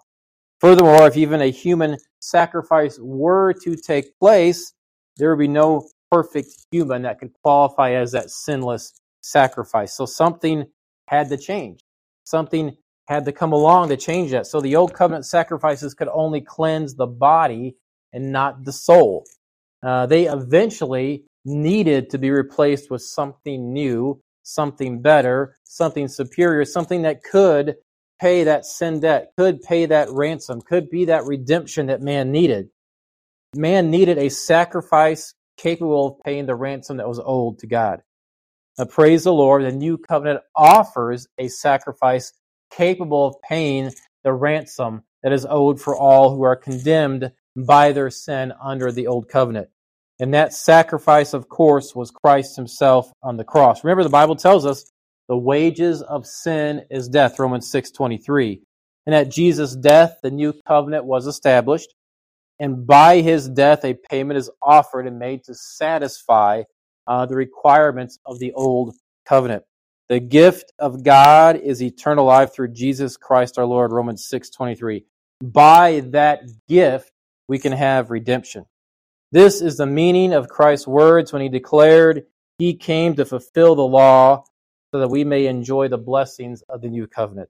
Furthermore, 0.60 1.08
if 1.08 1.16
even 1.16 1.42
a 1.42 1.52
human 1.52 1.98
sacrifice 2.20 3.00
were 3.02 3.54
to 3.64 3.76
take 3.76 4.18
place, 4.20 4.74
there 5.18 5.30
would 5.30 5.40
be 5.40 5.48
no 5.48 5.88
perfect 6.12 6.50
human 6.72 7.04
that 7.04 7.20
could 7.20 7.32
qualify 7.44 7.92
as 7.92 8.12
that 8.12 8.30
sinless 8.30 9.00
sacrifice. 9.22 9.96
So 9.96 10.06
something 10.06 10.66
had 11.08 11.30
to 11.30 11.38
change. 11.38 11.80
Something 12.24 12.76
had 13.08 13.26
to 13.26 13.32
come 13.32 13.54
along 13.54 13.90
to 13.90 13.98
change 13.98 14.32
that. 14.32 14.48
So 14.48 14.60
the 14.60 14.76
old 14.76 14.94
covenant 14.94 15.26
sacrifices 15.26 15.94
could 15.94 16.10
only 16.10 16.42
cleanse 16.42 16.96
the 16.96 17.08
body 17.08 17.78
and 18.12 18.32
not 18.32 18.66
the 18.66 18.74
soul. 18.74 19.26
Uh, 19.84 20.06
they 20.08 20.28
eventually 20.28 21.26
needed 21.46 22.10
to 22.10 22.18
be 22.18 22.32
replaced 22.32 22.92
with 22.92 23.02
something 23.02 23.72
new 23.72 24.20
something 24.48 25.02
better, 25.02 25.58
something 25.66 26.08
superior, 26.08 26.64
something 26.64 27.02
that 27.02 27.22
could 27.24 27.76
pay 28.20 28.46
that 28.46 28.66
sin 28.66 29.00
debt, 29.00 29.32
could 29.38 29.62
pay 29.62 29.86
that 29.86 30.10
ransom, 30.10 30.62
could 30.62 30.90
be 30.90 31.06
that 31.06 31.26
redemption 31.26 31.88
that 31.88 32.02
man 32.02 32.32
needed. 32.32 32.70
Man 33.56 33.92
needed 33.92 34.18
a 34.18 34.30
sacrifice 34.30 35.34
capable 35.58 36.08
of 36.08 36.24
paying 36.24 36.46
the 36.46 36.56
ransom 36.56 36.98
that 36.98 37.08
was 37.08 37.20
owed 37.24 37.60
to 37.60 37.68
God. 37.68 38.02
Now, 38.78 38.86
praise 38.86 39.24
the 39.24 39.34
Lord, 39.34 39.64
the 39.64 39.72
new 39.72 39.98
covenant 39.98 40.42
offers 40.56 41.28
a 41.38 41.48
sacrifice 41.48 42.32
capable 42.72 43.28
of 43.28 43.36
paying 43.42 43.92
the 44.24 44.34
ransom 44.34 45.04
that 45.24 45.34
is 45.34 45.48
owed 45.50 45.82
for 45.82 45.96
all 45.96 46.36
who 46.36 46.44
are 46.44 46.56
condemned 46.56 47.32
by 47.56 47.92
their 47.92 48.10
sin 48.10 48.54
under 48.62 48.92
the 48.92 49.08
old 49.08 49.28
covenant. 49.28 49.70
And 50.20 50.34
that 50.34 50.54
sacrifice, 50.54 51.34
of 51.34 51.48
course, 51.48 51.96
was 51.96 52.12
Christ 52.12 52.56
himself 52.56 53.12
on 53.22 53.38
the 53.38 53.44
cross. 53.44 53.84
Remember, 53.84 54.04
the 54.04 54.10
Bible 54.10 54.36
tells 54.36 54.66
us 54.66 54.90
the 55.28 55.38
wages 55.38 56.02
of 56.02 56.26
sin 56.26 56.86
is 56.90 57.08
death, 57.08 57.38
Romans 57.38 57.72
6.23. 57.72 58.62
And 59.06 59.14
at 59.16 59.30
Jesus' 59.30 59.76
death, 59.76 60.18
the 60.24 60.32
new 60.32 60.54
covenant 60.68 61.06
was 61.06 61.28
established. 61.28 61.94
And 62.60 62.88
by 62.88 63.22
his 63.22 63.48
death, 63.48 63.86
a 63.86 63.94
payment 64.10 64.38
is 64.38 64.50
offered 64.62 65.06
and 65.06 65.20
made 65.20 65.44
to 65.44 65.54
satisfy 65.54 66.64
uh, 67.06 67.26
the 67.26 67.36
requirements 67.36 68.18
of 68.26 68.40
the 68.40 68.54
old 68.54 68.96
covenant. 69.26 69.64
The 70.10 70.20
gift 70.20 70.72
of 70.80 71.04
God 71.04 71.58
is 71.58 71.84
eternal 71.84 72.26
life 72.26 72.54
through 72.54 72.70
Jesus 72.70 73.18
Christ 73.18 73.60
our 73.60 73.66
Lord, 73.66 73.92
Romans 73.92 74.28
6.23. 74.32 75.04
By 75.44 76.02
that 76.12 76.44
gift, 76.68 77.12
we 77.48 77.60
can 77.60 77.74
have 77.74 78.10
redemption. 78.10 78.66
This 79.32 79.62
is 79.62 79.78
the 79.78 79.86
meaning 79.86 80.34
of 80.34 80.48
Christ's 80.48 80.88
words 80.88 81.34
when 81.34 81.42
he 81.42 81.50
declared 81.50 82.24
he 82.58 82.76
came 82.76 83.16
to 83.16 83.26
fulfill 83.26 83.76
the 83.76 83.82
law 83.84 84.46
so 84.92 85.00
that 85.00 85.10
we 85.10 85.24
may 85.24 85.48
enjoy 85.48 85.90
the 85.90 85.98
blessings 85.98 86.64
of 86.70 86.82
the 86.82 86.88
new 86.90 87.08
covenant. 87.08 87.50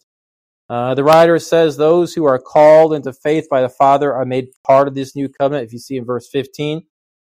Uh, 0.70 0.96
the 0.96 1.04
writer 1.04 1.40
says 1.40 1.78
those 1.78 2.14
who 2.14 2.26
are 2.26 2.40
called 2.40 2.94
into 2.94 3.14
faith 3.14 3.48
by 3.50 3.62
the 3.62 3.70
Father 3.70 4.14
are 4.14 4.26
made 4.26 4.50
part 4.66 4.88
of 4.88 4.96
this 4.96 5.16
new 5.16 5.30
covenant. 5.30 5.68
If 5.68 5.74
you 5.74 5.80
see 5.80 5.98
in 5.98 6.04
verse 6.06 6.28
15, 6.28 6.84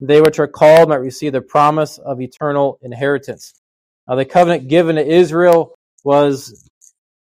they 0.01 0.21
which 0.21 0.39
are 0.39 0.47
called 0.47 0.91
might 0.91 0.97
receive 0.97 1.33
the 1.33 1.41
promise 1.41 1.99
of 1.99 2.21
eternal 2.21 2.79
inheritance. 2.83 3.55
Now, 4.07 4.17
the 4.17 4.25
covenant 4.25 4.69
given 4.69 4.97
to 4.97 5.07
Israel 5.07 5.75
was, 6.05 6.69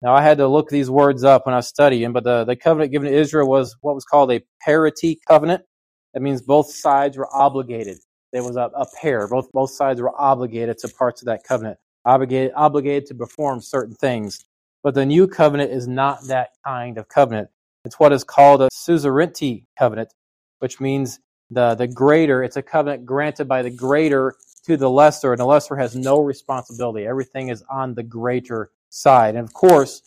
now 0.02 0.14
I 0.14 0.22
had 0.22 0.38
to 0.38 0.46
look 0.46 0.68
these 0.68 0.90
words 0.90 1.24
up 1.24 1.46
when 1.46 1.54
I 1.54 1.58
was 1.58 1.68
studying, 1.68 2.12
but 2.12 2.24
the, 2.24 2.44
the 2.44 2.56
covenant 2.56 2.92
given 2.92 3.10
to 3.10 3.16
Israel 3.16 3.48
was 3.48 3.76
what 3.80 3.94
was 3.94 4.04
called 4.04 4.30
a 4.30 4.42
parity 4.60 5.18
covenant. 5.26 5.64
That 6.14 6.22
means 6.22 6.40
both 6.40 6.70
sides 6.70 7.18
were 7.18 7.28
obligated. 7.34 7.98
There 8.32 8.42
was 8.42 8.56
a, 8.56 8.70
a 8.74 8.86
pair. 9.00 9.28
Both 9.28 9.52
both 9.52 9.70
sides 9.70 10.00
were 10.00 10.12
obligated 10.20 10.78
to 10.78 10.88
parts 10.88 11.22
of 11.22 11.26
that 11.26 11.44
covenant, 11.44 11.78
obligated 12.04 12.52
obligated 12.56 13.06
to 13.06 13.14
perform 13.14 13.60
certain 13.60 13.94
things. 13.94 14.44
But 14.82 14.94
the 14.94 15.06
new 15.06 15.26
covenant 15.26 15.70
is 15.72 15.88
not 15.88 16.26
that 16.28 16.50
kind 16.64 16.98
of 16.98 17.08
covenant. 17.08 17.48
It's 17.84 17.98
what 17.98 18.12
is 18.12 18.24
called 18.24 18.62
a 18.62 18.68
suzerainty 18.72 19.66
covenant, 19.78 20.12
which 20.60 20.80
means 20.80 21.20
the, 21.50 21.74
the 21.74 21.86
greater, 21.86 22.42
it's 22.42 22.56
a 22.56 22.62
covenant 22.62 23.04
granted 23.04 23.46
by 23.46 23.62
the 23.62 23.70
greater 23.70 24.34
to 24.66 24.76
the 24.76 24.88
lesser, 24.88 25.32
and 25.32 25.40
the 25.40 25.46
lesser 25.46 25.76
has 25.76 25.94
no 25.94 26.20
responsibility. 26.20 27.06
Everything 27.06 27.48
is 27.48 27.62
on 27.70 27.94
the 27.94 28.02
greater 28.02 28.70
side. 28.88 29.36
And 29.36 29.46
of 29.46 29.52
course, 29.52 30.02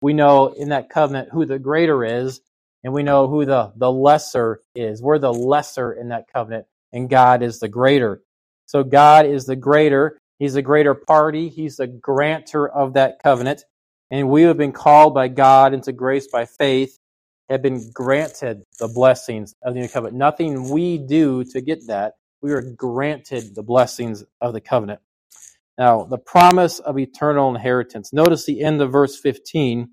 we 0.00 0.12
know 0.12 0.48
in 0.48 0.70
that 0.70 0.90
covenant 0.90 1.28
who 1.30 1.44
the 1.44 1.58
greater 1.58 2.04
is, 2.04 2.40
and 2.84 2.92
we 2.92 3.02
know 3.02 3.28
who 3.28 3.44
the, 3.44 3.72
the 3.76 3.90
lesser 3.90 4.62
is. 4.74 5.02
We're 5.02 5.18
the 5.18 5.32
lesser 5.32 5.92
in 5.92 6.08
that 6.08 6.26
covenant, 6.32 6.66
and 6.92 7.10
God 7.10 7.42
is 7.42 7.60
the 7.60 7.68
greater. 7.68 8.22
So 8.66 8.84
God 8.84 9.26
is 9.26 9.46
the 9.46 9.56
greater. 9.56 10.18
He's 10.38 10.54
the 10.54 10.62
greater 10.62 10.94
party. 10.94 11.48
He's 11.48 11.76
the 11.76 11.86
grantor 11.86 12.68
of 12.68 12.94
that 12.94 13.22
covenant. 13.22 13.64
And 14.10 14.28
we 14.28 14.42
have 14.42 14.56
been 14.56 14.72
called 14.72 15.14
by 15.14 15.28
God 15.28 15.74
into 15.74 15.92
grace 15.92 16.26
by 16.26 16.46
faith, 16.46 16.96
have 17.48 17.62
been 17.62 17.90
granted 17.92 18.62
the 18.78 18.88
blessings 18.88 19.54
of 19.62 19.74
the 19.74 19.80
new 19.80 19.88
covenant. 19.88 20.16
Nothing 20.16 20.70
we 20.70 20.98
do 20.98 21.44
to 21.44 21.60
get 21.60 21.86
that. 21.88 22.14
We 22.42 22.52
are 22.52 22.62
granted 22.62 23.54
the 23.54 23.62
blessings 23.62 24.24
of 24.40 24.54
the 24.54 24.60
covenant. 24.60 25.00
Now, 25.76 26.04
the 26.04 26.18
promise 26.18 26.78
of 26.78 26.98
eternal 26.98 27.54
inheritance. 27.54 28.12
Notice 28.12 28.46
the 28.46 28.62
end 28.62 28.80
of 28.82 28.92
verse 28.92 29.18
15. 29.18 29.90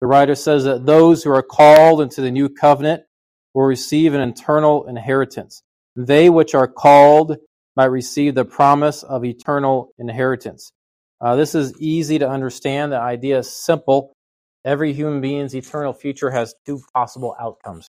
The 0.00 0.06
writer 0.06 0.34
says 0.34 0.64
that 0.64 0.86
those 0.86 1.22
who 1.22 1.30
are 1.30 1.42
called 1.42 2.00
into 2.00 2.20
the 2.20 2.30
new 2.30 2.48
covenant 2.48 3.02
will 3.54 3.64
receive 3.64 4.14
an 4.14 4.20
eternal 4.20 4.86
inheritance. 4.86 5.62
They 5.96 6.30
which 6.30 6.54
are 6.54 6.68
called 6.68 7.36
might 7.76 7.86
receive 7.86 8.34
the 8.34 8.44
promise 8.44 9.02
of 9.02 9.24
eternal 9.24 9.90
inheritance. 9.98 10.72
Uh, 11.20 11.34
this 11.34 11.54
is 11.54 11.74
easy 11.80 12.18
to 12.20 12.28
understand. 12.28 12.92
The 12.92 13.00
idea 13.00 13.38
is 13.38 13.50
simple. 13.50 14.12
Every 14.64 14.92
human 14.92 15.20
being's 15.20 15.54
eternal 15.54 15.92
future 15.92 16.30
has 16.30 16.54
two 16.66 16.80
possible 16.94 17.34
outcomes. 17.40 17.88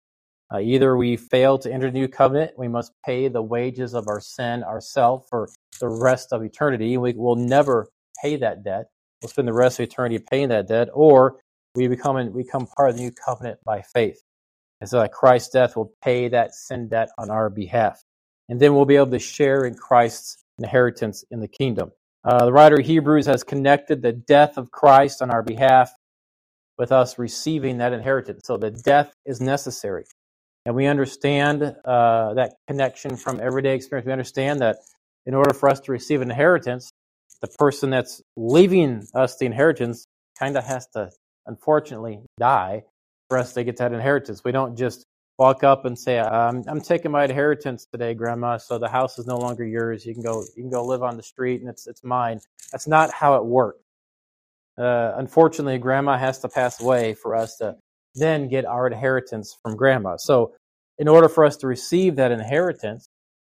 Uh, 0.52 0.60
either 0.60 0.96
we 0.96 1.16
fail 1.16 1.58
to 1.58 1.72
enter 1.72 1.90
the 1.90 1.98
new 1.98 2.06
covenant, 2.08 2.52
we 2.56 2.68
must 2.68 2.92
pay 3.04 3.26
the 3.26 3.42
wages 3.42 3.94
of 3.94 4.06
our 4.06 4.20
sin 4.20 4.62
ourselves 4.62 5.26
for 5.28 5.48
the 5.80 5.88
rest 5.88 6.32
of 6.32 6.44
eternity. 6.44 6.96
We 6.96 7.14
will 7.14 7.34
never 7.34 7.88
pay 8.22 8.36
that 8.36 8.62
debt. 8.62 8.86
We'll 9.22 9.30
spend 9.30 9.48
the 9.48 9.52
rest 9.52 9.80
of 9.80 9.84
eternity 9.84 10.20
paying 10.30 10.50
that 10.50 10.68
debt, 10.68 10.88
or 10.92 11.40
we 11.76 11.88
become 11.88 12.16
we 12.32 12.42
become 12.44 12.66
part 12.66 12.90
of 12.90 12.96
the 12.96 13.02
new 13.02 13.12
covenant 13.12 13.60
by 13.64 13.82
faith. 13.82 14.20
And 14.80 14.90
so 14.90 15.00
that 15.00 15.12
Christ's 15.12 15.50
death 15.50 15.76
will 15.76 15.92
pay 16.02 16.28
that 16.28 16.54
sin 16.54 16.88
debt 16.88 17.08
on 17.18 17.30
our 17.30 17.48
behalf. 17.48 18.02
And 18.48 18.60
then 18.60 18.74
we'll 18.74 18.84
be 18.84 18.96
able 18.96 19.10
to 19.12 19.18
share 19.18 19.64
in 19.64 19.74
Christ's 19.74 20.44
inheritance 20.58 21.24
in 21.30 21.40
the 21.40 21.48
kingdom. 21.48 21.92
Uh, 22.24 22.44
the 22.44 22.52
writer 22.52 22.76
of 22.80 22.86
Hebrews 22.86 23.26
has 23.26 23.44
connected 23.44 24.02
the 24.02 24.12
death 24.12 24.58
of 24.58 24.70
Christ 24.70 25.22
on 25.22 25.30
our 25.30 25.42
behalf 25.42 25.92
with 26.78 26.92
us 26.92 27.18
receiving 27.18 27.78
that 27.78 27.92
inheritance. 27.92 28.42
So 28.44 28.56
the 28.56 28.70
death 28.70 29.12
is 29.24 29.40
necessary. 29.40 30.04
And 30.64 30.74
we 30.74 30.86
understand 30.86 31.62
uh, 31.62 32.34
that 32.34 32.54
connection 32.68 33.16
from 33.16 33.40
everyday 33.40 33.74
experience. 33.74 34.06
We 34.06 34.12
understand 34.12 34.60
that 34.60 34.78
in 35.24 35.34
order 35.34 35.54
for 35.54 35.68
us 35.68 35.80
to 35.80 35.92
receive 35.92 36.20
an 36.22 36.30
inheritance, 36.30 36.90
the 37.40 37.48
person 37.58 37.90
that's 37.90 38.20
leaving 38.36 39.06
us 39.14 39.36
the 39.36 39.46
inheritance 39.46 40.06
kind 40.38 40.56
of 40.56 40.64
has 40.64 40.86
to, 40.94 41.10
unfortunately, 41.46 42.20
die 42.38 42.84
for 43.28 43.38
us 43.38 43.52
to 43.54 43.64
get 43.64 43.78
that 43.78 43.92
inheritance. 43.92 44.42
We 44.44 44.52
don't 44.52 44.76
just 44.76 45.04
walk 45.38 45.64
up 45.64 45.84
and 45.84 45.98
say, 45.98 46.18
I'm, 46.18 46.64
I'm 46.66 46.80
taking 46.80 47.10
my 47.10 47.24
inheritance 47.24 47.86
today, 47.90 48.14
Grandma, 48.14 48.56
so 48.56 48.78
the 48.78 48.88
house 48.88 49.18
is 49.18 49.26
no 49.26 49.36
longer 49.36 49.64
yours. 49.64 50.06
You 50.06 50.14
can 50.14 50.22
go, 50.22 50.42
you 50.56 50.62
can 50.62 50.70
go 50.70 50.84
live 50.84 51.02
on 51.02 51.16
the 51.16 51.22
street 51.22 51.60
and 51.60 51.68
it's, 51.68 51.86
it's 51.86 52.02
mine. 52.02 52.40
That's 52.72 52.86
not 52.86 53.12
how 53.12 53.36
it 53.36 53.44
works. 53.44 53.80
Uh, 54.78 55.12
unfortunately, 55.16 55.78
Grandma 55.78 56.18
has 56.18 56.38
to 56.40 56.48
pass 56.48 56.80
away 56.80 57.14
for 57.14 57.34
us 57.34 57.56
to 57.56 57.76
then 58.14 58.48
get 58.48 58.64
our 58.64 58.86
inheritance 58.86 59.56
from 59.62 59.76
Grandma. 59.76 60.16
So, 60.18 60.54
in 60.98 61.08
order 61.08 61.28
for 61.28 61.44
us 61.44 61.58
to 61.58 61.66
receive 61.66 62.16
that 62.16 62.32
inheritance, 62.32 63.06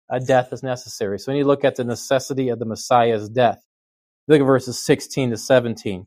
a 0.09 0.21
death 0.21 0.53
is 0.53 0.63
necessary. 0.63 1.19
So, 1.19 1.33
when 1.33 1.39
you 1.39 1.45
look 1.45 1.65
at 1.65 1.77
the 1.77 1.85
necessity 1.85 2.49
of 2.51 2.61
the 2.61 2.65
Messiah's 2.65 3.29
death, 3.29 3.61
look 4.29 4.41
at 4.41 4.45
verses 4.45 4.85
16 4.85 5.31
to 5.31 5.37
17. 5.37 6.07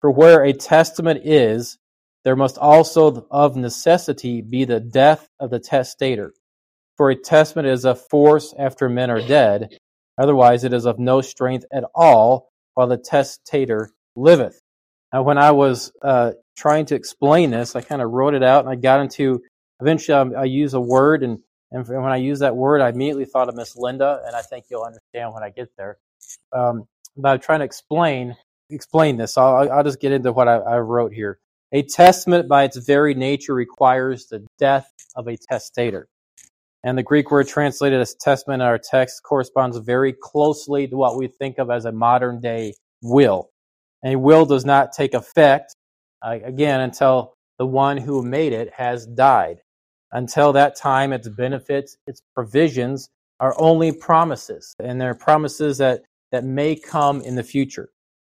For 0.00 0.10
where 0.10 0.44
a 0.44 0.52
testament 0.52 1.22
is, 1.24 1.78
there 2.24 2.36
must 2.36 2.58
also 2.58 3.26
of 3.30 3.56
necessity 3.56 4.42
be 4.42 4.64
the 4.64 4.80
death 4.80 5.28
of 5.40 5.50
the 5.50 5.58
testator. 5.58 6.34
For 6.96 7.10
a 7.10 7.16
testament 7.16 7.68
is 7.68 7.84
of 7.84 8.06
force 8.08 8.54
after 8.58 8.88
men 8.88 9.10
are 9.10 9.20
dead, 9.20 9.76
otherwise 10.18 10.64
it 10.64 10.72
is 10.72 10.84
of 10.84 10.98
no 10.98 11.20
strength 11.20 11.64
at 11.72 11.84
all 11.94 12.48
while 12.74 12.86
the 12.88 12.98
testator 12.98 13.90
liveth. 14.16 14.60
Now, 15.12 15.22
when 15.22 15.38
I 15.38 15.52
was 15.52 15.92
uh, 16.02 16.32
trying 16.56 16.86
to 16.86 16.94
explain 16.94 17.50
this, 17.50 17.74
I 17.74 17.80
kind 17.80 18.02
of 18.02 18.10
wrote 18.10 18.34
it 18.34 18.42
out 18.42 18.64
and 18.64 18.68
I 18.70 18.76
got 18.76 19.00
into, 19.00 19.42
eventually 19.80 20.34
I, 20.36 20.42
I 20.42 20.44
use 20.44 20.74
a 20.74 20.80
word 20.80 21.22
and, 21.22 21.38
and 21.70 21.86
when 21.88 22.12
I 22.12 22.16
use 22.16 22.40
that 22.40 22.56
word, 22.56 22.80
I 22.80 22.88
immediately 22.90 23.26
thought 23.26 23.48
of 23.48 23.54
Miss 23.54 23.76
Linda, 23.76 24.22
and 24.26 24.34
I 24.34 24.42
think 24.42 24.66
you'll 24.70 24.84
understand 24.84 25.34
when 25.34 25.42
I 25.42 25.50
get 25.50 25.70
there. 25.76 25.98
Um, 26.52 26.84
but 27.16 27.28
I'm 27.28 27.40
trying 27.40 27.58
to 27.60 27.66
explain 27.66 28.36
explain 28.70 29.16
this. 29.16 29.36
I'll, 29.36 29.70
I'll 29.70 29.84
just 29.84 30.00
get 30.00 30.12
into 30.12 30.32
what 30.32 30.48
I, 30.48 30.56
I 30.56 30.78
wrote 30.78 31.12
here. 31.12 31.38
A 31.72 31.82
testament, 31.82 32.48
by 32.48 32.64
its 32.64 32.76
very 32.78 33.14
nature, 33.14 33.54
requires 33.54 34.26
the 34.26 34.46
death 34.58 34.90
of 35.14 35.28
a 35.28 35.36
testator. 35.36 36.08
And 36.84 36.96
the 36.96 37.02
Greek 37.02 37.30
word 37.30 37.48
translated 37.48 38.00
as 38.00 38.14
testament 38.14 38.62
in 38.62 38.68
our 38.68 38.78
text 38.78 39.22
corresponds 39.22 39.76
very 39.78 40.12
closely 40.12 40.86
to 40.88 40.96
what 40.96 41.16
we 41.16 41.26
think 41.26 41.58
of 41.58 41.70
as 41.70 41.84
a 41.84 41.92
modern 41.92 42.40
day 42.40 42.74
will. 43.02 43.50
A 44.04 44.16
will 44.16 44.46
does 44.46 44.64
not 44.64 44.92
take 44.92 45.12
effect, 45.12 45.74
uh, 46.22 46.38
again, 46.44 46.80
until 46.80 47.34
the 47.58 47.66
one 47.66 47.96
who 47.96 48.22
made 48.22 48.52
it 48.52 48.72
has 48.72 49.06
died. 49.06 49.60
Until 50.12 50.52
that 50.54 50.76
time, 50.76 51.12
its 51.12 51.28
benefits, 51.28 51.96
its 52.06 52.22
provisions 52.34 53.10
are 53.40 53.54
only 53.58 53.92
promises, 53.92 54.74
and 54.78 55.00
they're 55.00 55.14
promises 55.14 55.78
that, 55.78 56.04
that 56.32 56.44
may 56.44 56.76
come 56.76 57.20
in 57.20 57.34
the 57.34 57.42
future. 57.42 57.90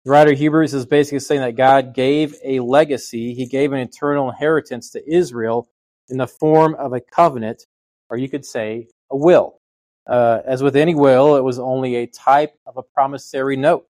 The 0.08 0.12
writer 0.12 0.32
of 0.32 0.38
Hebrews 0.38 0.72
is 0.72 0.86
basically 0.86 1.18
saying 1.18 1.42
that 1.42 1.54
God 1.54 1.92
gave 1.92 2.34
a 2.42 2.60
legacy, 2.60 3.34
He 3.34 3.44
gave 3.44 3.74
an 3.74 3.80
eternal 3.80 4.30
inheritance 4.30 4.88
to 4.92 5.06
Israel 5.06 5.68
in 6.08 6.16
the 6.16 6.26
form 6.26 6.74
of 6.76 6.94
a 6.94 7.00
covenant, 7.02 7.66
or 8.08 8.16
you 8.16 8.26
could 8.30 8.46
say 8.46 8.88
a 9.10 9.16
will. 9.18 9.60
Uh, 10.08 10.40
as 10.46 10.62
with 10.62 10.76
any 10.76 10.94
will, 10.94 11.36
it 11.36 11.44
was 11.44 11.58
only 11.58 11.96
a 11.96 12.06
type 12.06 12.54
of 12.66 12.78
a 12.78 12.82
promissory 12.82 13.58
note 13.58 13.86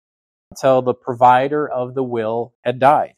until 0.51 0.83
the 0.83 0.93
provider 0.93 1.69
of 1.69 1.95
the 1.95 2.03
will 2.03 2.53
had 2.65 2.81
died. 2.81 3.15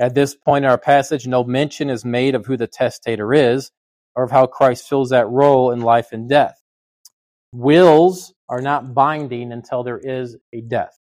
At 0.00 0.16
this 0.16 0.34
point 0.34 0.64
in 0.64 0.70
our 0.72 0.76
passage, 0.76 1.28
no 1.28 1.44
mention 1.44 1.88
is 1.88 2.04
made 2.04 2.34
of 2.34 2.46
who 2.46 2.56
the 2.56 2.66
testator 2.66 3.32
is 3.32 3.70
or 4.16 4.24
of 4.24 4.32
how 4.32 4.46
Christ 4.46 4.88
fills 4.88 5.10
that 5.10 5.28
role 5.28 5.70
in 5.70 5.82
life 5.82 6.08
and 6.10 6.28
death. 6.28 6.60
Wills 7.52 8.34
are 8.48 8.60
not 8.60 8.92
binding 8.92 9.52
until 9.52 9.84
there 9.84 10.00
is 10.02 10.36
a 10.52 10.62
death. 10.62 10.96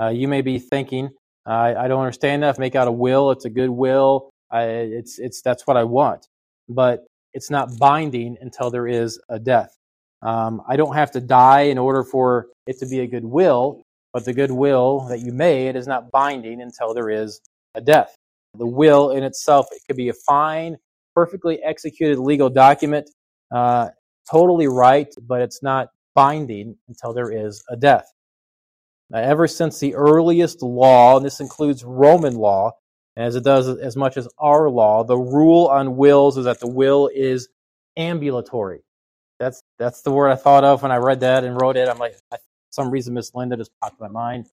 Uh, 0.00 0.08
you 0.08 0.28
may 0.28 0.42
be 0.42 0.58
thinking, 0.58 1.10
I, 1.46 1.74
I 1.74 1.88
don't 1.88 2.00
understand 2.00 2.42
that. 2.42 2.58
Make 2.58 2.74
out 2.74 2.88
a 2.88 2.92
will, 2.92 3.30
it's 3.30 3.44
a 3.44 3.50
good 3.50 3.70
will. 3.70 4.30
I, 4.50 4.62
it's, 4.64 5.18
it's, 5.18 5.42
that's 5.42 5.66
what 5.66 5.76
I 5.76 5.84
want. 5.84 6.26
But 6.68 7.06
it's 7.34 7.50
not 7.50 7.78
binding 7.78 8.36
until 8.40 8.70
there 8.70 8.86
is 8.86 9.20
a 9.28 9.38
death. 9.38 9.76
Um, 10.22 10.62
I 10.68 10.76
don't 10.76 10.94
have 10.94 11.10
to 11.12 11.20
die 11.20 11.62
in 11.62 11.78
order 11.78 12.02
for 12.02 12.48
it 12.66 12.78
to 12.80 12.86
be 12.86 13.00
a 13.00 13.06
good 13.06 13.24
will, 13.24 13.82
but 14.12 14.24
the 14.24 14.32
good 14.32 14.50
will 14.50 15.00
that 15.08 15.20
you 15.20 15.32
made 15.32 15.76
is 15.76 15.86
not 15.86 16.10
binding 16.10 16.62
until 16.62 16.94
there 16.94 17.10
is 17.10 17.40
a 17.74 17.80
death. 17.80 18.14
The 18.58 18.66
will 18.66 19.10
in 19.10 19.22
itself, 19.22 19.66
it 19.72 19.82
could 19.86 19.96
be 19.96 20.08
a 20.08 20.14
fine, 20.14 20.76
perfectly 21.14 21.62
executed 21.62 22.18
legal 22.18 22.48
document, 22.48 23.10
uh, 23.54 23.90
totally 24.30 24.66
right, 24.66 25.12
but 25.28 25.42
it's 25.42 25.62
not 25.62 25.88
binding 26.14 26.76
until 26.88 27.12
there 27.12 27.30
is 27.30 27.62
a 27.68 27.76
death. 27.76 28.10
Now, 29.10 29.20
ever 29.20 29.46
since 29.46 29.78
the 29.78 29.94
earliest 29.94 30.62
law, 30.62 31.16
and 31.16 31.24
this 31.24 31.40
includes 31.40 31.84
Roman 31.84 32.34
law, 32.34 32.72
as 33.16 33.34
it 33.36 33.44
does 33.44 33.68
as 33.68 33.96
much 33.96 34.16
as 34.16 34.28
our 34.38 34.68
law, 34.68 35.04
the 35.04 35.16
rule 35.16 35.68
on 35.68 35.96
wills 35.96 36.36
is 36.36 36.44
that 36.44 36.60
the 36.60 36.66
will 36.66 37.08
is 37.14 37.48
ambulatory. 37.96 38.82
That's 39.38 39.62
that's 39.78 40.02
the 40.02 40.10
word 40.10 40.30
I 40.30 40.36
thought 40.36 40.64
of 40.64 40.82
when 40.82 40.92
I 40.92 40.96
read 40.96 41.20
that 41.20 41.44
and 41.44 41.60
wrote 41.60 41.76
it. 41.76 41.88
I'm 41.88 41.98
like, 41.98 42.14
for 42.30 42.38
some 42.70 42.90
reason, 42.90 43.14
Miss 43.14 43.34
Linda 43.34 43.56
just 43.56 43.70
popped 43.80 44.00
in 44.00 44.06
my 44.06 44.12
mind. 44.12 44.48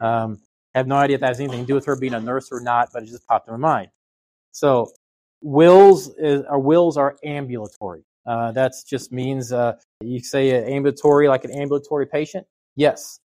Um, 0.00 0.40
I 0.74 0.78
have 0.78 0.86
no 0.86 0.96
idea 0.96 1.14
if 1.14 1.20
that 1.22 1.28
has 1.28 1.40
anything 1.40 1.60
to 1.60 1.66
do 1.66 1.74
with 1.74 1.86
her 1.86 1.96
being 1.96 2.14
a 2.14 2.20
nurse 2.20 2.50
or 2.52 2.60
not, 2.60 2.90
but 2.92 3.02
it 3.02 3.06
just 3.06 3.26
popped 3.26 3.48
in 3.48 3.58
my 3.58 3.58
mind. 3.58 3.88
So, 4.52 4.92
wills 5.40 6.08
is, 6.18 6.42
our 6.42 6.58
wills 6.58 6.96
are 6.96 7.16
ambulatory. 7.24 8.04
Uh, 8.26 8.52
that 8.52 8.72
just 8.86 9.10
means 9.12 9.52
uh, 9.52 9.74
you 10.02 10.20
say 10.20 10.50
ambulatory 10.74 11.28
like 11.28 11.44
an 11.44 11.52
ambulatory 11.52 12.06
patient. 12.06 12.46
Yes, 12.76 13.20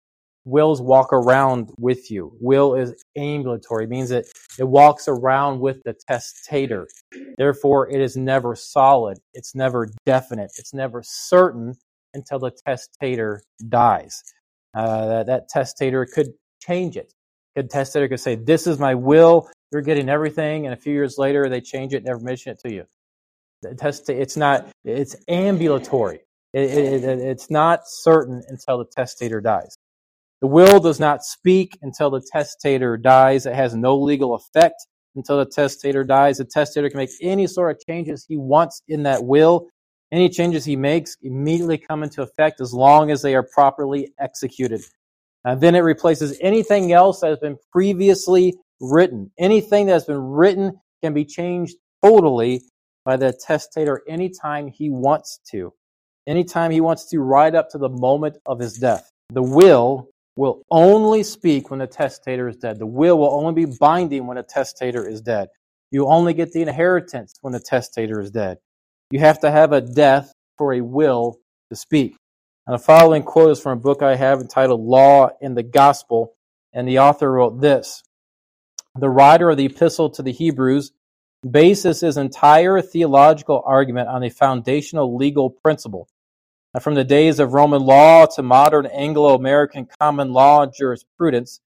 wills 0.44 0.80
walk 0.82 1.12
around 1.12 1.70
with 1.78 2.10
you. 2.10 2.36
Will 2.40 2.74
is 2.74 3.04
ambulatory, 3.16 3.86
means 3.86 4.10
that 4.10 4.24
it 4.58 4.64
walks 4.64 5.08
around 5.08 5.60
with 5.60 5.82
the 5.84 5.94
testator. 6.08 6.88
Therefore, 7.38 7.88
it 7.90 8.00
is 8.00 8.16
never 8.16 8.54
solid. 8.54 9.18
It's 9.34 9.54
never 9.54 9.88
definite. 10.06 10.50
It's 10.58 10.74
never 10.74 11.02
certain 11.04 11.74
until 12.14 12.38
the 12.38 12.50
testator 12.66 13.42
dies. 13.68 14.22
Uh, 14.74 15.06
that, 15.06 15.26
that 15.26 15.48
testator 15.48 16.06
could 16.06 16.28
change 16.60 16.96
it. 16.96 17.12
The 17.54 17.62
testator 17.64 18.08
could 18.08 18.20
say, 18.20 18.34
"This 18.34 18.66
is 18.66 18.78
my 18.78 18.94
will. 18.94 19.50
You're 19.70 19.82
getting 19.82 20.08
everything," 20.08 20.66
and 20.66 20.74
a 20.74 20.76
few 20.76 20.92
years 20.92 21.18
later 21.18 21.48
they 21.48 21.60
change 21.60 21.94
it, 21.94 22.04
never 22.04 22.20
mention 22.20 22.52
it 22.52 22.60
to 22.66 22.72
you. 22.72 22.86
The 23.62 23.74
it's 24.08 24.36
not, 24.36 24.68
it's 24.84 25.16
ambulatory. 25.28 26.20
It, 26.52 26.70
it, 26.70 27.04
it, 27.04 27.18
it's 27.20 27.50
not 27.50 27.82
certain 27.86 28.42
until 28.48 28.78
the 28.78 28.86
testator 28.86 29.40
dies. 29.40 29.76
The 30.42 30.48
will 30.48 30.80
does 30.80 30.98
not 30.98 31.24
speak 31.24 31.78
until 31.82 32.10
the 32.10 32.20
testator 32.20 32.96
dies. 32.96 33.46
It 33.46 33.54
has 33.54 33.76
no 33.76 33.96
legal 33.96 34.34
effect 34.34 34.74
until 35.14 35.38
the 35.38 35.46
testator 35.46 36.02
dies. 36.02 36.38
The 36.38 36.44
testator 36.44 36.90
can 36.90 36.98
make 36.98 37.10
any 37.22 37.46
sort 37.46 37.70
of 37.70 37.80
changes 37.86 38.26
he 38.28 38.36
wants 38.36 38.82
in 38.88 39.04
that 39.04 39.24
will. 39.24 39.68
Any 40.10 40.28
changes 40.28 40.64
he 40.64 40.74
makes 40.74 41.16
immediately 41.22 41.78
come 41.78 42.02
into 42.02 42.22
effect 42.22 42.60
as 42.60 42.74
long 42.74 43.12
as 43.12 43.22
they 43.22 43.36
are 43.36 43.46
properly 43.54 44.12
executed. 44.18 44.80
And 45.44 45.60
then 45.60 45.76
it 45.76 45.80
replaces 45.80 46.36
anything 46.40 46.92
else 46.92 47.20
that 47.20 47.30
has 47.30 47.38
been 47.38 47.56
previously 47.70 48.52
written. 48.80 49.30
Anything 49.38 49.86
that 49.86 49.92
has 49.92 50.06
been 50.06 50.20
written 50.20 50.72
can 51.04 51.14
be 51.14 51.24
changed 51.24 51.76
totally 52.04 52.62
by 53.04 53.16
the 53.16 53.32
testator 53.32 54.02
anytime 54.08 54.66
he 54.66 54.90
wants 54.90 55.38
to. 55.52 55.72
Anytime 56.26 56.72
he 56.72 56.80
wants 56.80 57.08
to, 57.10 57.20
right 57.20 57.54
up 57.54 57.70
to 57.70 57.78
the 57.78 57.88
moment 57.88 58.38
of 58.44 58.58
his 58.58 58.74
death. 58.74 59.08
The 59.30 59.42
will 59.42 60.11
will 60.36 60.62
only 60.70 61.22
speak 61.22 61.70
when 61.70 61.80
the 61.80 61.86
testator 61.86 62.48
is 62.48 62.56
dead. 62.56 62.78
The 62.78 62.86
will 62.86 63.18
will 63.18 63.34
only 63.34 63.66
be 63.66 63.76
binding 63.78 64.26
when 64.26 64.36
the 64.36 64.42
testator 64.42 65.06
is 65.06 65.20
dead. 65.20 65.48
You 65.90 66.06
only 66.06 66.32
get 66.32 66.52
the 66.52 66.62
inheritance 66.62 67.34
when 67.42 67.52
the 67.52 67.60
testator 67.60 68.20
is 68.20 68.30
dead. 68.30 68.58
You 69.10 69.20
have 69.20 69.40
to 69.40 69.50
have 69.50 69.72
a 69.72 69.80
death 69.80 70.32
for 70.56 70.72
a 70.72 70.80
will 70.80 71.38
to 71.68 71.76
speak. 71.76 72.16
And 72.66 72.74
the 72.74 72.82
following 72.82 73.24
quote 73.24 73.50
is 73.50 73.60
from 73.60 73.78
a 73.78 73.80
book 73.80 74.02
I 74.02 74.16
have 74.16 74.40
entitled 74.40 74.80
Law 74.80 75.30
and 75.42 75.56
the 75.56 75.62
Gospel, 75.62 76.34
and 76.72 76.88
the 76.88 77.00
author 77.00 77.30
wrote 77.30 77.60
this. 77.60 78.02
The 78.98 79.10
writer 79.10 79.50
of 79.50 79.56
the 79.56 79.66
epistle 79.66 80.10
to 80.10 80.22
the 80.22 80.32
Hebrews 80.32 80.92
bases 81.48 82.00
his 82.00 82.16
entire 82.16 82.80
theological 82.80 83.62
argument 83.66 84.08
on 84.08 84.22
a 84.22 84.30
foundational 84.30 85.16
legal 85.16 85.50
principle 85.50 86.08
from 86.80 86.94
the 86.94 87.04
days 87.04 87.38
of 87.38 87.52
Roman 87.52 87.82
law 87.82 88.24
to 88.26 88.42
modern 88.42 88.86
Anglo 88.86 89.34
American 89.34 89.86
common 90.00 90.32
law 90.32 90.64
jurisprudence, 90.66 91.60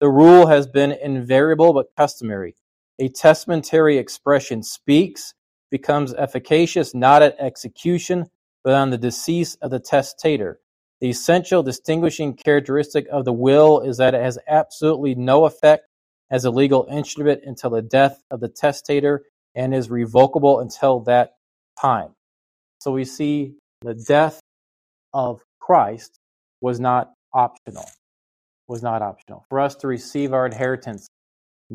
the 0.00 0.08
rule 0.08 0.46
has 0.46 0.66
been 0.68 0.92
invariable 0.92 1.72
but 1.72 1.86
customary. 1.96 2.54
A 3.00 3.08
testamentary 3.08 3.98
expression 3.98 4.62
speaks, 4.62 5.34
becomes 5.70 6.14
efficacious 6.14 6.94
not 6.94 7.22
at 7.22 7.36
execution, 7.40 8.26
but 8.62 8.74
on 8.74 8.90
the 8.90 8.98
decease 8.98 9.56
of 9.56 9.72
the 9.72 9.80
testator. 9.80 10.60
The 11.00 11.10
essential 11.10 11.64
distinguishing 11.64 12.34
characteristic 12.34 13.08
of 13.10 13.24
the 13.24 13.32
will 13.32 13.80
is 13.80 13.96
that 13.96 14.14
it 14.14 14.22
has 14.22 14.38
absolutely 14.46 15.16
no 15.16 15.46
effect 15.46 15.88
as 16.30 16.44
a 16.44 16.50
legal 16.50 16.86
instrument 16.88 17.40
until 17.44 17.70
the 17.70 17.82
death 17.82 18.22
of 18.30 18.38
the 18.38 18.48
testator 18.48 19.24
and 19.56 19.74
is 19.74 19.90
revocable 19.90 20.60
until 20.60 21.00
that 21.00 21.34
time. 21.80 22.10
So 22.78 22.92
we 22.92 23.04
see 23.04 23.56
the 23.80 23.94
death 23.94 24.40
of 25.14 25.40
Christ 25.60 26.18
was 26.60 26.80
not 26.80 27.12
optional. 27.32 27.84
Was 28.68 28.82
not 28.82 29.02
optional. 29.02 29.44
For 29.48 29.60
us 29.60 29.74
to 29.76 29.88
receive 29.88 30.32
our 30.32 30.46
inheritance, 30.46 31.08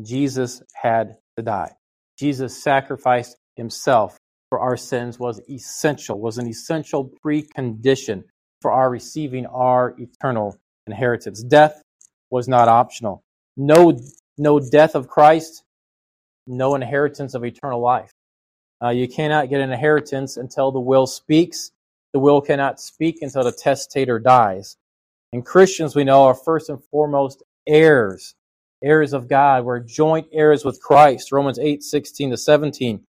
Jesus 0.02 0.62
had 0.74 1.16
to 1.36 1.42
die. 1.42 1.72
Jesus 2.18 2.62
sacrificed 2.62 3.36
himself 3.56 4.18
for 4.48 4.60
our 4.60 4.76
sins 4.76 5.18
was 5.18 5.40
essential, 5.48 6.18
was 6.18 6.38
an 6.38 6.48
essential 6.48 7.10
precondition 7.24 8.24
for 8.62 8.72
our 8.72 8.90
receiving 8.90 9.46
our 9.46 9.94
eternal 9.98 10.56
inheritance. 10.86 11.42
Death 11.42 11.82
was 12.30 12.48
not 12.48 12.68
optional. 12.68 13.22
No, 13.56 13.98
no 14.38 14.58
death 14.58 14.94
of 14.94 15.08
Christ, 15.08 15.62
no 16.46 16.74
inheritance 16.74 17.34
of 17.34 17.44
eternal 17.44 17.80
life. 17.80 18.10
Uh, 18.82 18.90
you 18.90 19.08
cannot 19.08 19.50
get 19.50 19.60
an 19.60 19.70
inheritance 19.70 20.36
until 20.36 20.72
the 20.72 20.80
will 20.80 21.06
speaks 21.06 21.70
the 22.12 22.20
will 22.20 22.40
cannot 22.40 22.80
speak 22.80 23.18
until 23.20 23.44
the 23.44 23.52
testator 23.52 24.18
dies. 24.18 24.76
And 25.32 25.44
Christians, 25.44 25.94
we 25.94 26.04
know, 26.04 26.24
are 26.24 26.34
first 26.34 26.70
and 26.70 26.82
foremost 26.90 27.42
heirs, 27.66 28.34
heirs 28.82 29.12
of 29.12 29.28
God. 29.28 29.64
We're 29.64 29.80
joint 29.80 30.28
heirs 30.32 30.64
with 30.64 30.80
Christ. 30.80 31.32
Romans 31.32 31.58
8, 31.58 31.82
16 31.82 32.30
to 32.30 32.36
17. 32.36 33.04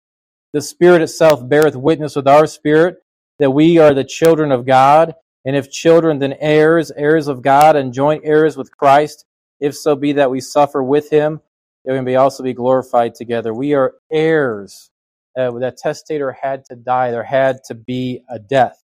The 0.53 0.61
Spirit 0.61 1.01
itself 1.01 1.47
beareth 1.47 1.75
witness 1.75 2.15
with 2.15 2.27
our 2.27 2.47
spirit 2.47 2.97
that 3.39 3.51
we 3.51 3.77
are 3.77 3.93
the 3.93 4.05
children 4.05 4.51
of 4.51 4.65
God. 4.65 5.15
And 5.43 5.55
if 5.55 5.69
children, 5.69 6.19
then 6.19 6.35
heirs, 6.39 6.91
heirs 6.91 7.27
of 7.27 7.41
God, 7.41 7.75
and 7.75 7.93
joint 7.93 8.23
heirs 8.25 8.57
with 8.57 8.75
Christ, 8.75 9.25
if 9.59 9.75
so 9.75 9.95
be 9.95 10.13
that 10.13 10.31
we 10.31 10.39
suffer 10.39 10.81
with 10.81 11.09
him, 11.09 11.41
that 11.83 11.93
we 11.93 12.01
may 12.01 12.15
also 12.15 12.43
be 12.43 12.53
glorified 12.53 13.13
together. 13.15 13.53
We 13.53 13.73
are 13.73 13.95
heirs. 14.11 14.89
Uh, 15.37 15.51
that 15.59 15.77
testator 15.77 16.31
had 16.31 16.63
to 16.65 16.75
die. 16.75 17.11
There 17.11 17.23
had 17.23 17.59
to 17.65 17.75
be 17.75 18.21
a 18.29 18.39
death. 18.39 18.84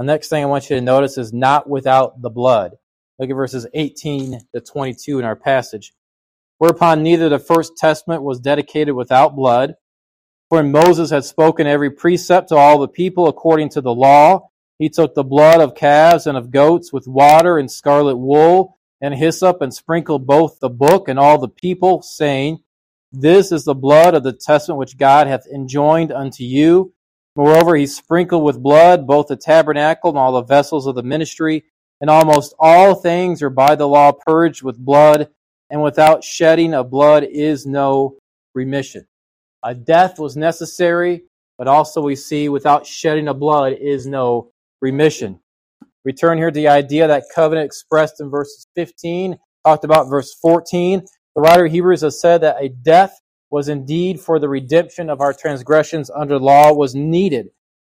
The 0.00 0.06
next 0.06 0.30
thing 0.30 0.42
I 0.42 0.46
want 0.46 0.70
you 0.70 0.76
to 0.76 0.80
notice 0.80 1.18
is 1.18 1.30
not 1.30 1.68
without 1.68 2.22
the 2.22 2.30
blood. 2.30 2.72
Look 3.18 3.28
at 3.28 3.36
verses 3.36 3.66
18 3.74 4.40
to 4.54 4.60
22 4.62 5.18
in 5.18 5.26
our 5.26 5.36
passage. 5.36 5.92
Whereupon 6.56 7.02
neither 7.02 7.28
the 7.28 7.38
first 7.38 7.76
testament 7.76 8.22
was 8.22 8.40
dedicated 8.40 8.94
without 8.94 9.36
blood, 9.36 9.74
for 10.48 10.62
Moses 10.62 11.10
had 11.10 11.26
spoken 11.26 11.66
every 11.66 11.90
precept 11.90 12.48
to 12.48 12.56
all 12.56 12.78
the 12.78 12.88
people 12.88 13.28
according 13.28 13.68
to 13.72 13.82
the 13.82 13.94
law, 13.94 14.48
he 14.78 14.88
took 14.88 15.14
the 15.14 15.22
blood 15.22 15.60
of 15.60 15.74
calves 15.74 16.26
and 16.26 16.38
of 16.38 16.50
goats 16.50 16.94
with 16.94 17.06
water 17.06 17.58
and 17.58 17.70
scarlet 17.70 18.16
wool 18.16 18.78
and 19.02 19.12
hyssop 19.12 19.60
and 19.60 19.74
sprinkled 19.74 20.26
both 20.26 20.60
the 20.60 20.70
book 20.70 21.08
and 21.08 21.18
all 21.18 21.36
the 21.36 21.46
people, 21.46 22.00
saying, 22.00 22.60
This 23.12 23.52
is 23.52 23.64
the 23.64 23.74
blood 23.74 24.14
of 24.14 24.22
the 24.22 24.32
testament 24.32 24.78
which 24.78 24.96
God 24.96 25.26
hath 25.26 25.46
enjoined 25.46 26.10
unto 26.10 26.42
you. 26.42 26.94
Moreover, 27.40 27.74
he 27.74 27.86
sprinkled 27.86 28.44
with 28.44 28.62
blood 28.62 29.06
both 29.06 29.28
the 29.28 29.34
tabernacle 29.34 30.10
and 30.10 30.18
all 30.18 30.32
the 30.32 30.42
vessels 30.42 30.86
of 30.86 30.94
the 30.94 31.02
ministry, 31.02 31.64
and 32.02 32.10
almost 32.10 32.52
all 32.58 32.94
things 32.94 33.42
are 33.42 33.48
by 33.48 33.76
the 33.76 33.88
law 33.88 34.12
purged 34.12 34.62
with 34.62 34.76
blood, 34.76 35.30
and 35.70 35.82
without 35.82 36.22
shedding 36.22 36.74
of 36.74 36.90
blood 36.90 37.24
is 37.24 37.64
no 37.64 38.18
remission. 38.54 39.06
A 39.64 39.74
death 39.74 40.18
was 40.18 40.36
necessary, 40.36 41.22
but 41.56 41.66
also 41.66 42.02
we 42.02 42.14
see 42.14 42.50
without 42.50 42.86
shedding 42.86 43.26
of 43.26 43.38
blood 43.38 43.72
is 43.72 44.06
no 44.06 44.50
remission. 44.82 45.40
Return 46.04 46.36
here 46.36 46.50
to 46.50 46.54
the 46.54 46.68
idea 46.68 47.08
that 47.08 47.24
covenant 47.34 47.64
expressed 47.64 48.20
in 48.20 48.28
verses 48.28 48.66
15, 48.74 49.38
talked 49.64 49.84
about 49.84 50.10
verse 50.10 50.34
14. 50.42 51.06
The 51.34 51.40
writer 51.40 51.64
of 51.64 51.72
Hebrews 51.72 52.02
has 52.02 52.20
said 52.20 52.42
that 52.42 52.62
a 52.62 52.68
death 52.68 53.18
was 53.50 53.68
indeed 53.68 54.20
for 54.20 54.38
the 54.38 54.48
redemption 54.48 55.10
of 55.10 55.20
our 55.20 55.32
transgressions 55.32 56.10
under 56.10 56.38
law 56.38 56.72
was 56.72 56.94
needed. 56.94 57.50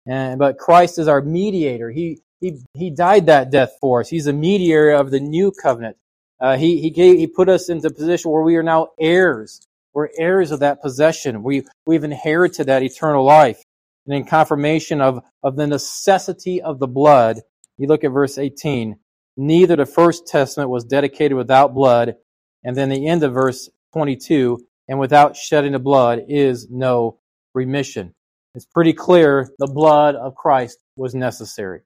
And, 0.05 0.37
but 0.37 0.57
Christ 0.57 0.99
is 0.99 1.07
our 1.07 1.21
mediator. 1.21 1.89
He, 1.89 2.19
he, 2.41 2.61
he 2.73 2.89
died 2.89 3.25
that 3.27 3.49
death 3.49 3.77
for 3.79 4.01
us. 4.01 4.09
He's 4.09 4.27
a 4.27 4.33
mediator 4.33 4.91
of 4.91 5.11
the 5.11 5.19
new 5.19 5.51
covenant. 5.51 5.97
Uh, 6.39 6.57
he, 6.57 6.81
he 6.81 6.89
gave, 6.89 7.17
he 7.17 7.27
put 7.27 7.49
us 7.49 7.69
into 7.69 7.87
a 7.87 7.93
position 7.93 8.31
where 8.31 8.43
we 8.43 8.57
are 8.57 8.63
now 8.63 8.89
heirs. 8.99 9.61
We're 9.93 10.09
heirs 10.17 10.51
of 10.51 10.59
that 10.59 10.81
possession. 10.81 11.41
We, 11.41 11.65
we've 11.85 12.03
inherited 12.03 12.67
that 12.67 12.83
eternal 12.83 13.23
life. 13.23 13.63
And 14.05 14.15
in 14.15 14.25
confirmation 14.25 15.01
of, 15.01 15.23
of 15.41 15.55
the 15.55 15.65
necessity 15.65 16.61
of 16.61 16.79
the 16.79 16.87
blood, 16.87 17.39
you 17.77 17.87
look 17.87 18.03
at 18.03 18.11
verse 18.11 18.37
18. 18.37 18.97
Neither 19.37 19.77
the 19.77 19.85
first 19.85 20.27
testament 20.27 20.69
was 20.69 20.83
dedicated 20.83 21.37
without 21.37 21.73
blood. 21.73 22.15
And 22.63 22.75
then 22.75 22.89
the 22.89 23.07
end 23.07 23.23
of 23.23 23.33
verse 23.33 23.69
22, 23.93 24.59
and 24.87 24.99
without 24.99 25.35
shedding 25.35 25.75
of 25.75 25.83
blood 25.83 26.23
is 26.27 26.69
no 26.69 27.19
remission. 27.53 28.13
It's 28.53 28.65
pretty 28.65 28.93
clear 28.93 29.49
the 29.59 29.67
blood 29.67 30.15
of 30.15 30.35
Christ 30.35 30.77
was 30.95 31.13
necessary. 31.13 31.81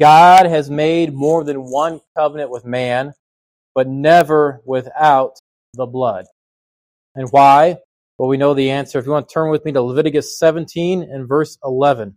God 0.00 0.46
has 0.46 0.70
made 0.70 1.12
more 1.12 1.44
than 1.44 1.58
one 1.58 2.00
covenant 2.16 2.50
with 2.50 2.64
man, 2.64 3.12
but 3.74 3.86
never 3.86 4.60
without 4.64 5.36
the 5.74 5.86
blood. 5.86 6.24
And 7.14 7.28
why? 7.30 7.76
Well, 8.18 8.28
we 8.28 8.36
know 8.36 8.54
the 8.54 8.70
answer. 8.70 8.98
If 8.98 9.06
you 9.06 9.12
want 9.12 9.28
to 9.28 9.32
turn 9.32 9.50
with 9.50 9.64
me 9.64 9.72
to 9.72 9.82
Leviticus 9.82 10.38
17 10.38 11.02
and 11.02 11.28
verse 11.28 11.58
11. 11.64 12.16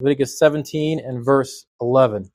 Leviticus 0.00 0.38
17 0.38 1.00
and 1.00 1.24
verse 1.24 1.66
11. 1.80 2.22
If 2.22 2.30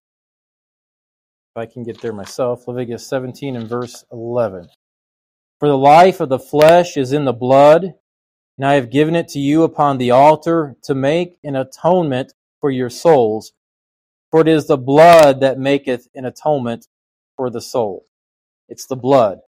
I 1.55 1.65
can 1.65 1.83
get 1.83 2.01
there 2.01 2.13
myself, 2.13 2.67
Leviticus 2.67 3.07
17 3.07 3.55
and 3.55 3.67
verse 3.67 4.05
11. 4.11 4.69
For 5.59 5.67
the 5.67 5.77
life 5.77 6.19
of 6.21 6.29
the 6.29 6.39
flesh 6.39 6.97
is 6.97 7.11
in 7.11 7.25
the 7.25 7.33
blood, 7.33 7.93
and 8.57 8.65
I 8.65 8.75
have 8.75 8.89
given 8.89 9.15
it 9.15 9.27
to 9.29 9.39
you 9.39 9.63
upon 9.63 9.97
the 9.97 10.11
altar 10.11 10.75
to 10.83 10.95
make 10.95 11.37
an 11.43 11.55
atonement 11.55 12.33
for 12.61 12.71
your 12.71 12.89
souls. 12.89 13.51
For 14.31 14.41
it 14.41 14.47
is 14.47 14.67
the 14.67 14.77
blood 14.77 15.41
that 15.41 15.59
maketh 15.59 16.07
an 16.15 16.25
atonement 16.25 16.87
for 17.35 17.49
the 17.49 17.61
soul. 17.61 18.05
It's 18.69 18.85
the 18.85 18.95
blood. 18.95 19.39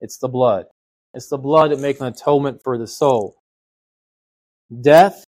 It's 0.00 0.18
the 0.18 0.28
blood. 0.28 0.66
It's 1.14 1.28
the 1.28 1.38
blood 1.38 1.72
that 1.72 1.80
makes 1.80 2.00
an 2.00 2.06
atonement 2.06 2.62
for 2.62 2.78
the 2.78 2.86
soul. 2.86 3.36
Death 4.80 5.24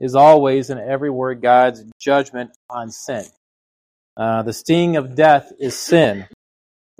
is 0.00 0.14
always 0.14 0.70
and 0.70 0.80
everywhere 0.80 1.34
God's 1.34 1.84
judgment 2.00 2.50
on 2.70 2.90
sin. 2.90 3.24
Uh, 4.16 4.42
the 4.42 4.52
sting 4.52 4.96
of 4.96 5.14
death 5.14 5.52
is 5.60 5.78
sin. 5.78 6.26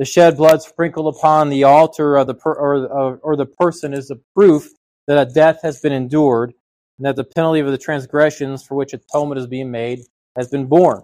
The 0.01 0.07
shed 0.07 0.39
blood 0.39 0.63
sprinkled 0.63 1.15
upon 1.15 1.51
the 1.51 1.65
altar 1.65 2.17
of 2.17 2.27
the 2.27 2.33
per, 2.33 2.55
or, 2.55 2.87
or, 2.87 3.17
or 3.19 3.37
the 3.37 3.45
person 3.45 3.93
is 3.93 4.09
the 4.09 4.19
proof 4.35 4.71
that 5.07 5.29
a 5.29 5.31
death 5.31 5.61
has 5.63 5.79
been 5.79 5.93
endured. 5.93 6.55
and 6.97 7.05
that 7.05 7.17
the 7.17 7.25
penalty 7.25 7.61
of 7.61 7.71
the 7.71 7.77
transgressions 7.77 8.65
for 8.65 8.77
which 8.77 8.95
atonement 8.95 9.39
is 9.39 9.47
being 9.47 9.71
made 9.71 10.01
has 10.37 10.49
been 10.49 10.65
borne. 10.65 11.03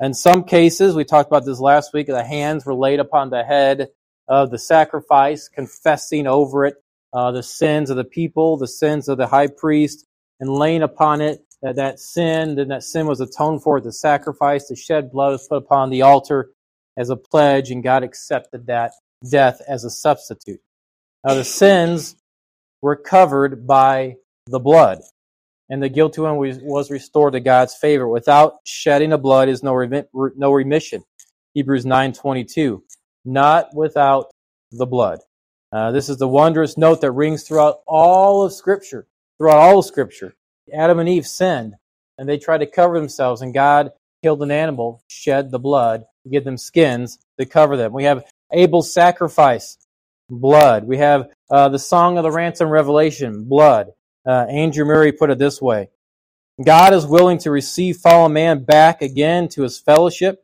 In 0.00 0.14
some 0.14 0.42
cases, 0.42 0.96
we 0.96 1.04
talked 1.04 1.30
about 1.30 1.44
this 1.44 1.60
last 1.60 1.94
week, 1.94 2.08
the 2.08 2.24
hands 2.24 2.66
were 2.66 2.74
laid 2.74 2.98
upon 2.98 3.30
the 3.30 3.44
head 3.44 3.90
of 4.26 4.50
the 4.50 4.58
sacrifice, 4.58 5.48
confessing 5.48 6.26
over 6.26 6.64
it 6.64 6.74
uh, 7.12 7.30
the 7.30 7.42
sins 7.44 7.88
of 7.88 7.96
the 7.96 8.02
people, 8.02 8.56
the 8.56 8.66
sins 8.66 9.08
of 9.08 9.16
the 9.16 9.28
high 9.28 9.46
priest, 9.46 10.06
and 10.40 10.50
laying 10.50 10.82
upon 10.82 11.20
it 11.20 11.38
that, 11.62 11.76
that 11.76 12.00
sin, 12.00 12.56
then 12.56 12.66
that 12.66 12.82
sin 12.82 13.06
was 13.06 13.20
atoned 13.20 13.62
for 13.62 13.76
at 13.76 13.84
the 13.84 13.92
sacrifice. 13.92 14.66
The 14.66 14.74
shed 14.74 15.12
blood 15.12 15.30
was 15.30 15.46
put 15.46 15.58
upon 15.58 15.90
the 15.90 16.02
altar 16.02 16.50
as 16.96 17.10
a 17.10 17.16
pledge, 17.16 17.70
and 17.70 17.82
God 17.82 18.02
accepted 18.02 18.66
that 18.66 18.92
death 19.28 19.60
as 19.66 19.84
a 19.84 19.90
substitute. 19.90 20.60
Now, 21.24 21.34
the 21.34 21.44
sins 21.44 22.16
were 22.82 22.96
covered 22.96 23.66
by 23.66 24.16
the 24.46 24.60
blood, 24.60 25.00
and 25.70 25.82
the 25.82 25.88
guilty 25.88 26.20
one 26.20 26.36
was 26.36 26.90
restored 26.90 27.32
to 27.32 27.40
God's 27.40 27.74
favor. 27.74 28.06
Without 28.06 28.56
shedding 28.64 29.12
of 29.12 29.22
blood 29.22 29.48
is 29.48 29.62
no, 29.62 29.74
no 30.12 30.52
remission. 30.52 31.02
Hebrews 31.54 31.84
9.22. 31.84 32.82
Not 33.24 33.74
without 33.74 34.26
the 34.70 34.86
blood. 34.86 35.20
Uh, 35.72 35.90
this 35.92 36.08
is 36.08 36.18
the 36.18 36.28
wondrous 36.28 36.76
note 36.76 37.00
that 37.00 37.12
rings 37.12 37.42
throughout 37.42 37.78
all 37.86 38.44
of 38.44 38.52
Scripture. 38.52 39.06
Throughout 39.38 39.58
all 39.58 39.78
of 39.78 39.86
Scripture. 39.86 40.34
Adam 40.72 40.98
and 40.98 41.08
Eve 41.08 41.26
sinned, 41.26 41.74
and 42.18 42.28
they 42.28 42.38
tried 42.38 42.58
to 42.58 42.66
cover 42.66 42.98
themselves, 42.98 43.42
and 43.42 43.52
God 43.54 43.92
killed 44.24 44.42
an 44.42 44.50
animal, 44.50 45.02
shed 45.06 45.50
the 45.50 45.58
blood, 45.58 46.06
give 46.30 46.44
them 46.44 46.56
skins 46.56 47.18
to 47.38 47.44
cover 47.44 47.76
them. 47.76 47.92
We 47.92 48.04
have 48.04 48.24
Abel's 48.50 48.90
sacrifice, 48.90 49.76
blood. 50.30 50.86
We 50.86 50.96
have 50.96 51.28
uh, 51.50 51.68
the 51.68 51.78
song 51.78 52.16
of 52.16 52.22
the 52.22 52.30
ransom 52.30 52.70
revelation, 52.70 53.44
blood. 53.44 53.88
Uh, 54.26 54.46
Andrew 54.48 54.86
Murray 54.86 55.12
put 55.12 55.28
it 55.28 55.38
this 55.38 55.60
way 55.60 55.90
God 56.64 56.94
is 56.94 57.04
willing 57.04 57.36
to 57.40 57.50
receive 57.50 57.98
fallen 57.98 58.32
man 58.32 58.64
back 58.64 59.02
again 59.02 59.46
to 59.48 59.62
his 59.62 59.78
fellowship, 59.78 60.42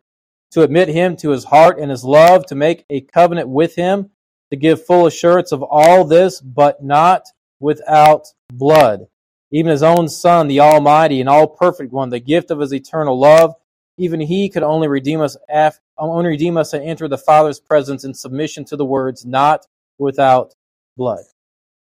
to 0.50 0.60
admit 0.60 0.88
him 0.88 1.16
to 1.16 1.30
his 1.30 1.44
heart 1.44 1.78
and 1.78 1.90
his 1.90 2.04
love, 2.04 2.44
to 2.48 2.54
make 2.54 2.84
a 2.90 3.00
covenant 3.00 3.48
with 3.48 3.76
him, 3.76 4.10
to 4.50 4.56
give 4.56 4.84
full 4.84 5.06
assurance 5.06 5.52
of 5.52 5.62
all 5.62 6.04
this, 6.04 6.38
but 6.42 6.84
not 6.84 7.22
without 7.60 8.26
blood. 8.52 9.06
Even 9.50 9.70
his 9.70 9.82
own 9.82 10.10
Son, 10.10 10.48
the 10.48 10.60
Almighty 10.60 11.18
and 11.20 11.30
all 11.30 11.46
perfect 11.46 11.94
one, 11.94 12.10
the 12.10 12.20
gift 12.20 12.50
of 12.50 12.60
his 12.60 12.74
eternal 12.74 13.18
love, 13.18 13.54
even 14.00 14.20
he 14.20 14.50
could 14.50 14.64
only 14.64 14.88
redeem 14.88 15.22
us 15.22 15.36
af- 15.50 15.80
only 15.98 16.28
redeem 16.30 16.58
us 16.58 16.74
and 16.74 16.84
enter 16.84 17.08
the 17.08 17.18
Father's 17.18 17.60
presence 17.60 18.04
in 18.04 18.14
submission 18.14 18.64
to 18.66 18.76
the 18.76 18.86
words, 18.86 19.26
not 19.26 19.66
without 19.98 20.54
blood. 20.96 21.24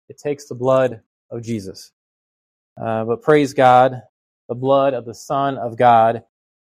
It 0.09 0.19
takes 0.19 0.47
the 0.47 0.55
blood 0.55 1.01
of 1.31 1.43
Jesus. 1.43 1.91
Uh, 2.81 3.05
but 3.05 3.23
praise 3.23 3.53
God, 3.53 4.03
the 4.49 4.55
blood 4.55 4.93
of 4.93 5.05
the 5.05 5.15
Son 5.15 5.57
of 5.57 5.77
God, 5.77 6.23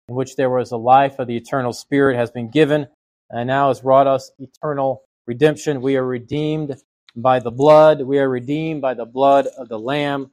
in 0.08 0.16
which 0.16 0.36
there 0.36 0.50
was 0.50 0.72
a 0.72 0.78
life 0.78 1.18
of 1.20 1.28
the 1.28 1.36
eternal 1.36 1.72
Spirit, 1.72 2.16
has 2.16 2.30
been 2.30 2.50
given, 2.50 2.88
and 3.30 3.48
now 3.48 3.68
has 3.68 3.84
wrought 3.84 4.08
us 4.08 4.32
eternal 4.38 5.02
redemption. 5.26 5.82
We 5.82 5.96
are 5.96 6.06
redeemed 6.06 6.76
by 7.16 7.40
the 7.40 7.52
blood. 7.52 8.02
We 8.02 8.18
are 8.20 8.28
redeemed 8.28 8.82
by 8.82 8.94
the 8.94 9.06
blood 9.06 9.46
of 9.58 9.68
the 9.68 9.78
Lamb. 9.78 10.32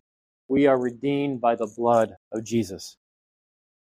We 0.50 0.68
are 0.68 0.80
redeemed 0.80 1.42
by 1.42 1.56
the 1.56 1.68
blood 1.78 2.16
of 2.34 2.44
Jesus. 2.46 2.98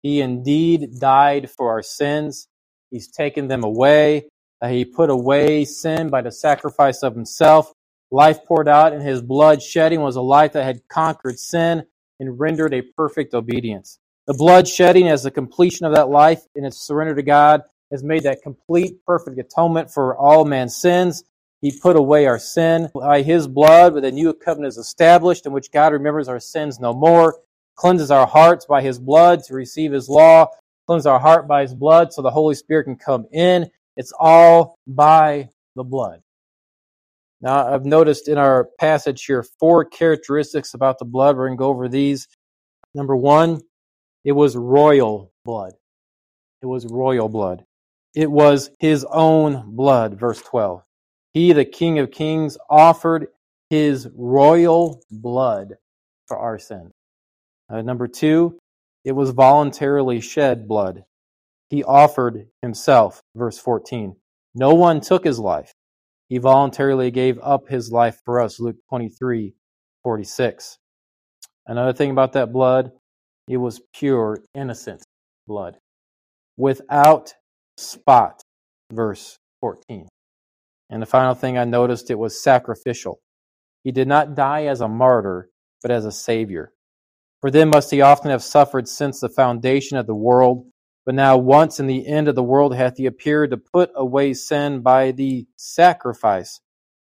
He 0.02 0.20
indeed 0.20 0.98
died 0.98 1.50
for 1.50 1.70
our 1.70 1.82
sins. 1.82 2.48
He's 2.90 3.08
taken 3.08 3.48
them 3.48 3.64
away. 3.64 4.28
Uh, 4.60 4.68
he 4.68 4.84
put 4.84 5.10
away 5.10 5.64
sin 5.64 6.08
by 6.08 6.22
the 6.22 6.32
sacrifice 6.32 7.02
of 7.02 7.14
himself. 7.14 7.72
Life 8.10 8.44
poured 8.44 8.68
out 8.68 8.92
in 8.92 9.00
his 9.00 9.22
blood 9.22 9.62
shedding 9.62 10.02
was 10.02 10.16
a 10.16 10.20
life 10.20 10.52
that 10.52 10.64
had 10.64 10.86
conquered 10.88 11.38
sin 11.38 11.84
and 12.20 12.38
rendered 12.38 12.74
a 12.74 12.82
perfect 12.82 13.32
obedience. 13.32 13.98
The 14.26 14.34
blood 14.34 14.68
shedding 14.68 15.08
as 15.08 15.22
the 15.22 15.30
completion 15.30 15.86
of 15.86 15.94
that 15.94 16.08
life 16.08 16.42
in 16.54 16.64
its 16.64 16.86
surrender 16.86 17.14
to 17.14 17.22
God 17.22 17.62
has 17.90 18.04
made 18.04 18.22
that 18.22 18.42
complete, 18.42 19.04
perfect 19.04 19.38
atonement 19.38 19.90
for 19.90 20.16
all 20.16 20.44
man's 20.44 20.76
sins. 20.76 21.24
He 21.60 21.78
put 21.80 21.96
away 21.96 22.26
our 22.26 22.38
sin 22.38 22.88
by 22.94 23.22
his 23.22 23.48
blood, 23.48 23.94
with 23.94 24.04
a 24.04 24.12
new 24.12 24.32
covenant 24.32 24.72
is 24.72 24.78
established 24.78 25.46
in 25.46 25.52
which 25.52 25.70
God 25.70 25.92
remembers 25.92 26.28
our 26.28 26.40
sins 26.40 26.80
no 26.80 26.92
more, 26.92 27.36
cleanses 27.82 28.12
our 28.12 28.28
hearts 28.28 28.64
by 28.64 28.80
his 28.80 29.00
blood 29.00 29.42
to 29.42 29.54
receive 29.54 29.90
his 29.90 30.08
law, 30.08 30.46
cleanses 30.86 31.04
our 31.04 31.18
heart 31.18 31.48
by 31.48 31.62
his 31.62 31.74
blood 31.74 32.12
so 32.12 32.22
the 32.22 32.30
Holy 32.30 32.54
Spirit 32.54 32.84
can 32.84 32.94
come 32.94 33.26
in. 33.32 33.68
It's 33.96 34.12
all 34.20 34.76
by 34.86 35.48
the 35.74 35.82
blood. 35.82 36.20
Now, 37.40 37.74
I've 37.74 37.84
noticed 37.84 38.28
in 38.28 38.38
our 38.38 38.68
passage 38.78 39.24
here 39.24 39.44
four 39.58 39.84
characteristics 39.84 40.74
about 40.74 41.00
the 41.00 41.04
blood. 41.04 41.36
We're 41.36 41.48
going 41.48 41.58
to 41.58 41.60
go 41.60 41.70
over 41.70 41.88
these. 41.88 42.28
Number 42.94 43.16
one, 43.16 43.60
it 44.24 44.30
was 44.30 44.56
royal 44.56 45.32
blood. 45.44 45.72
It 46.62 46.66
was 46.66 46.86
royal 46.86 47.28
blood. 47.28 47.64
It 48.14 48.30
was 48.30 48.70
his 48.78 49.04
own 49.10 49.74
blood, 49.74 50.20
verse 50.20 50.40
12. 50.40 50.84
He, 51.34 51.52
the 51.52 51.64
King 51.64 51.98
of 51.98 52.12
Kings, 52.12 52.56
offered 52.70 53.26
his 53.70 54.08
royal 54.14 55.02
blood 55.10 55.78
for 56.28 56.38
our 56.38 56.60
sins. 56.60 56.92
Uh, 57.72 57.82
number 57.82 58.06
two, 58.06 58.58
it 59.04 59.12
was 59.12 59.30
voluntarily 59.30 60.20
shed 60.20 60.68
blood. 60.68 61.04
He 61.70 61.82
offered 61.82 62.48
himself, 62.60 63.22
verse 63.34 63.58
14. 63.58 64.16
No 64.54 64.74
one 64.74 65.00
took 65.00 65.24
his 65.24 65.38
life 65.38 65.72
he 66.32 66.38
voluntarily 66.38 67.10
gave 67.10 67.38
up 67.42 67.68
his 67.68 67.92
life 67.92 68.18
for 68.24 68.40
us. 68.40 68.58
Luke 68.58 68.76
23 68.88 69.52
46. 70.02 70.78
Another 71.66 71.92
thing 71.92 72.10
about 72.10 72.32
that 72.32 72.54
blood, 72.54 72.90
it 73.46 73.58
was 73.58 73.82
pure, 73.92 74.38
innocent 74.54 75.02
blood 75.46 75.76
without 76.56 77.34
spot. 77.76 78.40
Verse 78.90 79.36
14. 79.60 80.08
And 80.88 81.02
the 81.02 81.06
final 81.06 81.34
thing 81.34 81.58
I 81.58 81.64
noticed, 81.66 82.10
it 82.10 82.18
was 82.18 82.42
sacrificial. 82.42 83.20
He 83.84 83.92
did 83.92 84.08
not 84.08 84.34
die 84.34 84.64
as 84.64 84.80
a 84.80 84.88
martyr, 84.88 85.50
but 85.82 85.90
as 85.90 86.06
a 86.06 86.12
savior. 86.12 86.72
For 87.42 87.50
then 87.50 87.70
must 87.70 87.90
he 87.90 88.00
often 88.00 88.30
have 88.30 88.42
suffered 88.42 88.88
since 88.88 89.20
the 89.20 89.28
foundation 89.28 89.98
of 89.98 90.06
the 90.06 90.14
world. 90.14 90.66
But 91.04 91.16
now, 91.16 91.36
once 91.36 91.80
in 91.80 91.88
the 91.88 92.06
end 92.06 92.28
of 92.28 92.36
the 92.36 92.42
world, 92.44 92.74
hath 92.74 92.96
he 92.96 93.06
appeared 93.06 93.50
to 93.50 93.56
put 93.56 93.90
away 93.96 94.32
sin 94.34 94.80
by 94.80 95.10
the 95.10 95.46
sacrifice 95.56 96.60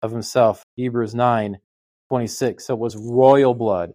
of 0.03 0.13
himself. 0.13 0.65
Hebrews 0.77 1.15
9 1.15 1.59
26. 2.09 2.67
So 2.67 2.75
it 2.75 2.81
was 2.81 2.97
royal 2.97 3.55
blood. 3.55 3.93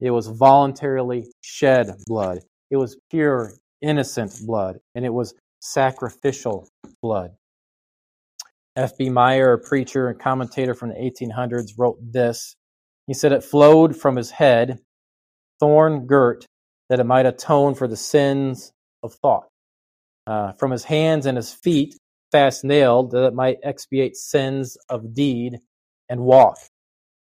It 0.00 0.10
was 0.10 0.26
voluntarily 0.26 1.26
shed 1.40 1.90
blood. 2.06 2.40
It 2.70 2.76
was 2.76 2.98
pure, 3.10 3.52
innocent 3.80 4.38
blood. 4.46 4.78
And 4.94 5.06
it 5.06 5.12
was 5.12 5.34
sacrificial 5.60 6.68
blood. 7.02 7.30
F.B. 8.76 9.10
Meyer, 9.10 9.54
a 9.54 9.58
preacher 9.58 10.08
and 10.08 10.20
commentator 10.20 10.74
from 10.74 10.90
the 10.90 10.94
1800s, 10.94 11.72
wrote 11.78 11.98
this. 12.00 12.54
He 13.06 13.14
said, 13.14 13.32
It 13.32 13.42
flowed 13.42 13.96
from 13.96 14.16
his 14.16 14.30
head, 14.30 14.78
thorn 15.60 16.06
girt, 16.06 16.46
that 16.88 17.00
it 17.00 17.04
might 17.04 17.26
atone 17.26 17.74
for 17.74 17.88
the 17.88 17.96
sins 17.96 18.72
of 19.02 19.14
thought. 19.14 19.48
Uh, 20.26 20.52
from 20.52 20.70
his 20.70 20.84
hands 20.84 21.26
and 21.26 21.36
his 21.36 21.52
feet, 21.52 21.94
fast 22.32 22.64
nailed, 22.64 23.12
that 23.12 23.24
it 23.24 23.34
might 23.34 23.58
expiate 23.62 24.16
sins 24.16 24.76
of 24.88 25.14
deed 25.14 25.58
and 26.08 26.20
walk. 26.20 26.58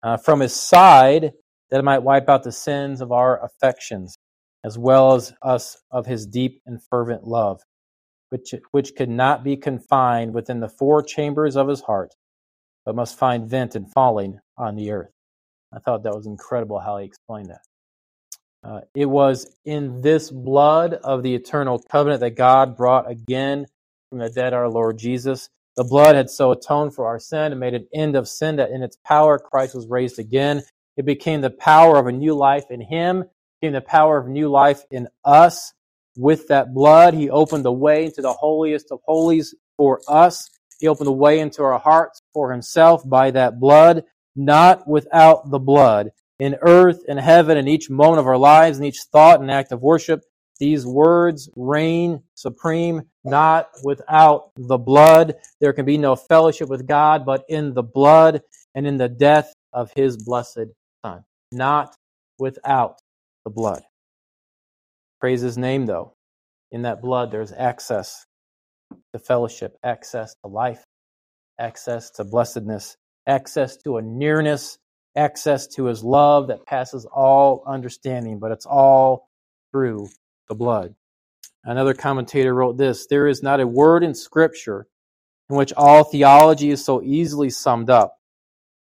Uh, 0.03 0.17
from 0.17 0.41
his 0.41 0.55
side, 0.55 1.33
that 1.71 1.79
it 1.79 1.85
might 1.85 2.03
wipe 2.03 2.29
out 2.29 2.43
the 2.43 2.53
sins 2.53 3.01
of 3.01 3.13
our 3.13 3.45
affections, 3.45 4.17
as 4.65 4.77
well 4.79 5.15
as 5.15 5.33
us 5.43 5.77
of 5.91 6.07
his 6.07 6.27
deep 6.27 6.61
and 6.67 6.81
fervent 6.91 7.25
love, 7.25 7.61
which, 8.31 8.55
which 8.73 8.95
could 8.97 9.11
not 9.11 9.45
be 9.45 9.57
confined 9.57 10.35
within 10.35 10.61
the 10.61 10.69
four 10.69 11.03
chambers 11.03 11.57
of 11.57 11.69
his 11.69 11.83
heart, 11.83 12.15
but 12.85 12.97
must 12.97 13.19
find 13.19 13.49
vent 13.49 13.77
in 13.77 13.87
falling 13.87 14.41
on 14.57 14.75
the 14.75 14.91
earth. 14.91 15.13
I 15.73 15.79
thought 15.79 16.03
that 16.03 16.17
was 16.17 16.27
incredible 16.27 16.81
how 16.81 16.99
he 16.99 17.07
explained 17.07 17.51
that. 17.51 17.61
Uh, 18.63 18.81
it 18.95 19.07
was 19.07 19.57
in 19.65 20.03
this 20.03 20.31
blood 20.31 20.95
of 20.95 21.23
the 21.23 21.35
eternal 21.35 21.83
covenant 21.91 22.21
that 22.21 22.37
God 22.37 22.77
brought 22.77 23.11
again 23.11 23.67
from 24.11 24.19
the 24.19 24.29
dead 24.29 24.53
our 24.53 24.69
Lord 24.69 24.99
Jesus. 24.99 25.49
The 25.77 25.85
blood 25.85 26.15
had 26.15 26.29
so 26.29 26.53
atoned 26.53 26.95
for 26.95 27.07
our 27.07 27.19
sin 27.19 27.53
and 27.53 27.61
made 27.61 27.75
an 27.75 27.89
end 27.95 28.17
of 28.17 28.29
sin 28.29 28.57
that 28.57 28.71
in 28.71 28.83
its 28.83 28.99
power 29.05 29.39
Christ 29.39 29.75
was 29.75 29.87
raised 29.89 30.19
again. 30.19 30.63
It 30.97 31.07
became 31.07 31.41
the 31.41 31.51
power 31.51 31.97
of 31.97 32.07
a 32.07 32.13
new 32.13 32.35
life 32.35 32.65
in 32.71 32.83
him, 32.83 33.25
became 33.61 33.73
the 33.73 33.81
power 33.81 34.19
of 34.19 34.29
new 34.29 34.49
life 34.49 34.83
in 34.91 35.09
us. 35.25 35.73
With 36.17 36.49
that 36.49 36.75
blood, 36.75 37.15
he 37.15 37.31
opened 37.31 37.65
the 37.65 37.73
way 37.73 38.05
into 38.05 38.21
the 38.21 38.33
holiest 38.33 38.91
of 38.91 39.01
holies 39.05 39.55
for 39.79 40.01
us. 40.07 40.51
He 40.81 40.89
opened 40.89 41.07
the 41.07 41.13
way 41.13 41.41
into 41.41 41.63
our 41.63 41.79
hearts 41.79 42.21
for 42.35 42.53
himself 42.53 43.09
by 43.09 43.31
that 43.31 43.59
blood, 43.59 44.05
not 44.37 44.87
without 44.87 45.51
the 45.51 45.59
blood 45.59 46.11
in 46.41 46.57
earth 46.63 47.03
and 47.09 47.21
heaven 47.21 47.57
in 47.57 47.69
each 47.69 47.91
moment 47.91 48.19
of 48.19 48.27
our 48.27 48.39
lives, 48.39 48.79
in 48.79 48.85
each 48.85 49.03
thought 49.13 49.41
and 49.41 49.51
act 49.51 49.73
of 49.73 49.83
worship. 49.83 50.23
These 50.59 50.87
words 50.87 51.49
reign 51.57 52.23
supreme, 52.35 53.03
not 53.25 53.69
without 53.85 54.51
the 54.57 54.79
blood. 54.79 55.37
There 55.61 55.73
can 55.73 55.87
be 55.87 55.99
no 55.99 56.17
fellowship 56.17 56.69
with 56.69 56.87
God 56.87 57.25
but 57.25 57.45
in 57.49 57.75
the 57.75 57.83
blood 57.83 58.43
and 58.75 58.87
in 58.87 58.97
the 58.97 59.09
death 59.09 59.55
of 59.73 59.93
his 59.95 60.17
blessed 60.17 60.67
Son. 61.05 61.25
Not 61.53 61.95
without 62.39 62.97
the 63.45 63.51
blood. 63.51 63.83
Praise 65.21 65.41
his 65.41 65.59
name, 65.59 65.87
though. 65.87 66.15
In 66.71 66.83
that 66.83 67.03
blood, 67.03 67.31
there's 67.31 67.53
access 67.53 68.25
to 69.13 69.19
fellowship, 69.19 69.77
access 69.83 70.35
to 70.45 70.51
life, 70.51 70.85
access 71.59 72.11
to 72.13 72.25
blessedness, 72.25 72.97
access 73.27 73.77
to 73.79 73.97
a 73.97 74.03
nearness, 74.03 74.79
access 75.17 75.67
to 75.67 75.87
his 75.87 76.03
love 76.05 76.49
that 76.49 76.67
passes 76.67 77.05
all 77.05 77.63
understanding, 77.67 78.39
but 78.39 78.53
it's 78.53 78.67
all 78.67 79.29
through 79.73 80.09
the 80.49 80.55
blood. 80.55 80.95
Another 81.65 81.95
commentator 81.95 82.55
wrote 82.55 82.79
this 82.79 83.07
There 83.07 83.27
is 83.27 83.43
not 83.43 83.61
a 83.61 83.67
word 83.67 84.03
in 84.03 84.15
Scripture 84.15 84.87
in 85.49 85.57
which 85.57 85.73
all 85.77 86.05
theology 86.05 86.71
is 86.71 86.85
so 86.85 87.03
easily 87.03 87.51
summed 87.51 87.91
up. 87.91 88.17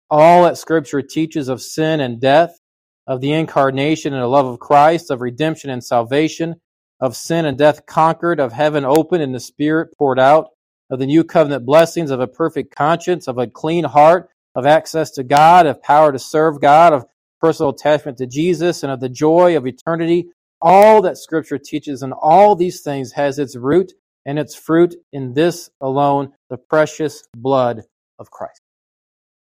All 0.10 0.44
that 0.44 0.58
Scripture 0.58 1.02
teaches 1.02 1.50
of 1.50 1.62
sin 1.62 2.00
and 2.00 2.20
death, 2.20 2.58
of 3.06 3.22
the 3.22 3.34
incarnation 3.34 4.14
and 4.14 4.24
the 4.24 4.28
love 4.28 4.46
of 4.46 4.60
Christ, 4.60 5.12
of 5.12 5.22
redemption 5.22 5.70
and 5.70 5.84
salvation, 5.84 6.56
of 7.00 7.16
sin 7.16 7.46
and 7.46 7.58
death 7.58 7.86
conquered, 7.86 8.40
of 8.40 8.54
heaven 8.54 8.86
opened 8.86 9.22
and 9.24 9.36
the 9.36 9.40
Spirit 9.40 9.90
poured 9.98 10.20
out, 10.20 10.50
of 10.90 11.00
the 11.00 11.06
new 11.06 11.24
covenant 11.24 11.66
blessings, 11.66 12.12
of 12.12 12.20
a 12.20 12.28
perfect 12.28 12.74
conscience, 12.74 13.28
of 13.28 13.38
a 13.38 13.48
clean 13.48 13.84
heart, 13.84 14.30
of 14.56 14.66
access 14.66 15.12
to 15.12 15.24
God, 15.24 15.66
of 15.66 15.82
power 15.82 16.12
to 16.12 16.20
serve 16.20 16.62
God, 16.62 16.94
of 16.94 17.06
personal 17.42 17.72
attachment 17.72 18.18
to 18.20 18.28
Jesus, 18.28 18.84
and 18.84 18.92
of 18.92 19.00
the 19.00 19.10
joy 19.10 19.58
of 19.58 19.68
eternity. 19.68 20.28
All 20.62 21.02
that 21.02 21.18
Scripture 21.18 21.58
teaches 21.58 22.02
and 22.02 22.13
all 22.13 22.56
these 22.56 22.82
things 22.82 23.12
has 23.13 23.38
its 23.39 23.56
root 23.56 23.92
and 24.26 24.39
its 24.39 24.56
fruit 24.56 24.96
in 25.12 25.34
this 25.34 25.70
alone, 25.82 26.32
the 26.50 26.58
precious 26.58 27.24
blood 27.36 27.82
of 28.20 28.32
Christ. 28.32 28.62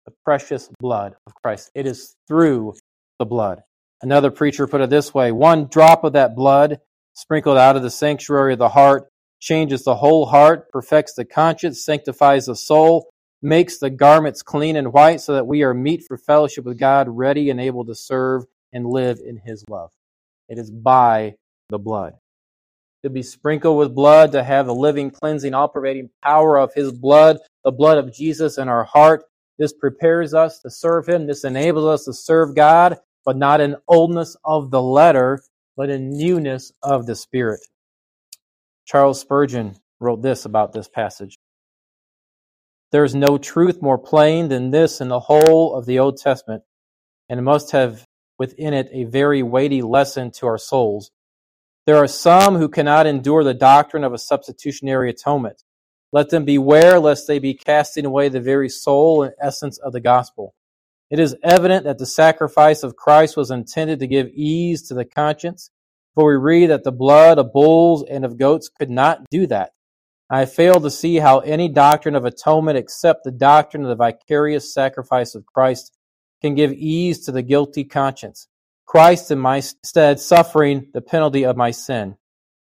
The 0.05 0.13
precious 0.23 0.69
blood 0.79 1.15
of 1.25 1.33
Christ. 1.35 1.71
It 1.73 1.87
is 1.87 2.15
through 2.27 2.73
the 3.19 3.25
blood. 3.25 3.61
Another 4.01 4.29
preacher 4.29 4.67
put 4.67 4.81
it 4.81 4.89
this 4.89 5.13
way 5.13 5.31
one 5.31 5.67
drop 5.67 6.03
of 6.03 6.13
that 6.13 6.35
blood 6.35 6.79
sprinkled 7.13 7.57
out 7.57 7.77
of 7.77 7.81
the 7.81 7.89
sanctuary 7.89 8.53
of 8.53 8.59
the 8.59 8.69
heart 8.69 9.07
changes 9.39 9.83
the 9.83 9.95
whole 9.95 10.25
heart, 10.25 10.69
perfects 10.71 11.13
the 11.13 11.25
conscience, 11.25 11.83
sanctifies 11.83 12.47
the 12.47 12.55
soul, 12.55 13.07
makes 13.41 13.77
the 13.77 13.89
garments 13.89 14.41
clean 14.41 14.75
and 14.75 14.93
white 14.93 15.21
so 15.21 15.33
that 15.33 15.47
we 15.47 15.63
are 15.63 15.73
meet 15.73 16.03
for 16.07 16.17
fellowship 16.17 16.65
with 16.65 16.79
God, 16.79 17.07
ready 17.09 17.49
and 17.49 17.59
able 17.59 17.85
to 17.85 17.95
serve 17.95 18.45
and 18.73 18.85
live 18.87 19.19
in 19.25 19.37
his 19.37 19.63
love. 19.69 19.91
It 20.49 20.57
is 20.57 20.71
by 20.71 21.35
the 21.69 21.79
blood. 21.79 22.13
To 23.03 23.09
be 23.09 23.23
sprinkled 23.23 23.77
with 23.77 23.93
blood, 23.93 24.31
to 24.31 24.43
have 24.43 24.65
the 24.65 24.73
living, 24.73 25.11
cleansing, 25.11 25.53
all 25.53 25.67
pervading 25.67 26.09
power 26.23 26.57
of 26.57 26.73
his 26.73 26.91
blood, 26.91 27.37
the 27.63 27.71
blood 27.71 27.97
of 27.97 28.13
Jesus 28.13 28.57
in 28.57 28.67
our 28.67 28.83
heart. 28.83 29.23
This 29.57 29.73
prepares 29.73 30.33
us 30.33 30.59
to 30.59 30.69
serve 30.69 31.07
him. 31.07 31.27
This 31.27 31.43
enables 31.43 31.85
us 31.85 32.05
to 32.05 32.13
serve 32.13 32.55
God, 32.55 32.97
but 33.23 33.37
not 33.37 33.61
in 33.61 33.75
oldness 33.87 34.35
of 34.43 34.71
the 34.71 34.81
letter, 34.81 35.41
but 35.77 35.89
in 35.89 36.09
newness 36.09 36.71
of 36.81 37.05
the 37.05 37.15
Spirit. 37.15 37.61
Charles 38.85 39.21
Spurgeon 39.21 39.75
wrote 39.99 40.21
this 40.21 40.45
about 40.45 40.73
this 40.73 40.87
passage. 40.87 41.37
There 42.91 43.03
is 43.03 43.15
no 43.15 43.37
truth 43.37 43.81
more 43.81 43.97
plain 43.97 44.47
than 44.47 44.71
this 44.71 45.01
in 45.01 45.09
the 45.09 45.19
whole 45.19 45.75
of 45.75 45.85
the 45.85 45.99
Old 45.99 46.17
Testament, 46.17 46.63
and 47.27 47.39
it 47.39 47.43
must 47.43 47.71
have 47.71 48.05
within 48.37 48.73
it 48.73 48.89
a 48.91 49.05
very 49.05 49.41
weighty 49.43 49.81
lesson 49.81 50.31
to 50.31 50.47
our 50.47 50.57
souls. 50.57 51.11
There 51.85 51.97
are 51.97 52.07
some 52.07 52.55
who 52.55 52.69
cannot 52.69 53.07
endure 53.07 53.43
the 53.43 53.53
doctrine 53.53 54.03
of 54.03 54.13
a 54.13 54.17
substitutionary 54.17 55.09
atonement. 55.09 55.63
Let 56.11 56.29
them 56.29 56.45
beware 56.45 56.99
lest 56.99 57.27
they 57.27 57.39
be 57.39 57.53
casting 57.53 58.05
away 58.05 58.29
the 58.29 58.39
very 58.39 58.69
soul 58.69 59.23
and 59.23 59.33
essence 59.41 59.77
of 59.77 59.93
the 59.93 59.99
gospel. 59.99 60.55
It 61.11 61.19
is 61.19 61.35
evident 61.43 61.83
that 61.83 61.97
the 61.97 62.05
sacrifice 62.05 62.81
of 62.81 62.95
Christ 62.95 63.37
was 63.37 63.51
intended 63.51 63.99
to 63.99 64.07
give 64.07 64.29
ease 64.33 64.87
to 64.87 64.93
the 64.93 65.05
conscience, 65.05 65.69
for 66.15 66.29
we 66.29 66.37
read 66.37 66.71
that 66.71 66.83
the 66.83 66.91
blood 66.91 67.37
of 67.37 67.53
bulls 67.53 68.03
and 68.09 68.25
of 68.25 68.37
goats 68.37 68.69
could 68.69 68.89
not 68.89 69.29
do 69.29 69.45
that. 69.47 69.71
I 70.29 70.45
fail 70.45 70.79
to 70.81 70.89
see 70.89 71.17
how 71.17 71.39
any 71.39 71.69
doctrine 71.69 72.15
of 72.15 72.25
atonement 72.25 72.77
except 72.77 73.23
the 73.23 73.31
doctrine 73.31 73.83
of 73.83 73.89
the 73.89 73.95
vicarious 73.95 74.73
sacrifice 74.73 75.35
of 75.35 75.45
Christ 75.45 75.95
can 76.41 76.55
give 76.55 76.73
ease 76.73 77.25
to 77.25 77.31
the 77.31 77.43
guilty 77.43 77.83
conscience. 77.83 78.47
Christ 78.85 79.31
in 79.31 79.39
my 79.39 79.59
stead 79.59 80.19
suffering 80.19 80.89
the 80.93 81.01
penalty 81.01 81.45
of 81.45 81.57
my 81.57 81.71
sin. 81.71 82.17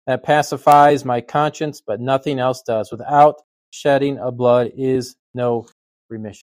That 0.08 0.24
pacifies 0.24 1.06
my 1.06 1.22
conscience, 1.22 1.82
but 1.86 2.02
nothing 2.02 2.40
else 2.40 2.62
does. 2.62 2.92
Without 2.92 3.42
shedding 3.72 4.18
of 4.18 4.38
blood 4.38 4.72
is 4.76 5.16
no 5.34 5.68
remission 6.10 6.46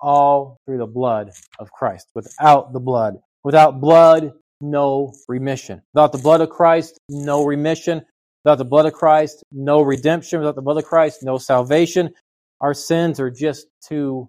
all 0.00 0.58
through 0.66 0.78
the 0.78 0.86
blood 0.86 1.30
of 1.58 1.70
Christ. 1.72 2.08
Without 2.14 2.72
the 2.72 2.80
blood. 2.80 3.16
Without 3.44 3.80
blood, 3.80 4.32
no 4.60 5.12
remission. 5.28 5.82
Without 5.94 6.12
the 6.12 6.18
blood 6.18 6.40
of 6.40 6.50
Christ, 6.50 6.98
no 7.08 7.44
remission. 7.44 8.04
Without 8.46 8.58
the 8.58 8.64
blood 8.64 8.86
of 8.86 8.92
Christ, 8.92 9.42
no 9.50 9.82
redemption. 9.82 10.38
Without 10.38 10.54
the 10.54 10.62
blood 10.62 10.76
of 10.76 10.84
Christ, 10.84 11.24
no 11.24 11.36
salvation. 11.36 12.14
Our 12.60 12.74
sins 12.74 13.18
are 13.18 13.28
just 13.28 13.66
too 13.84 14.28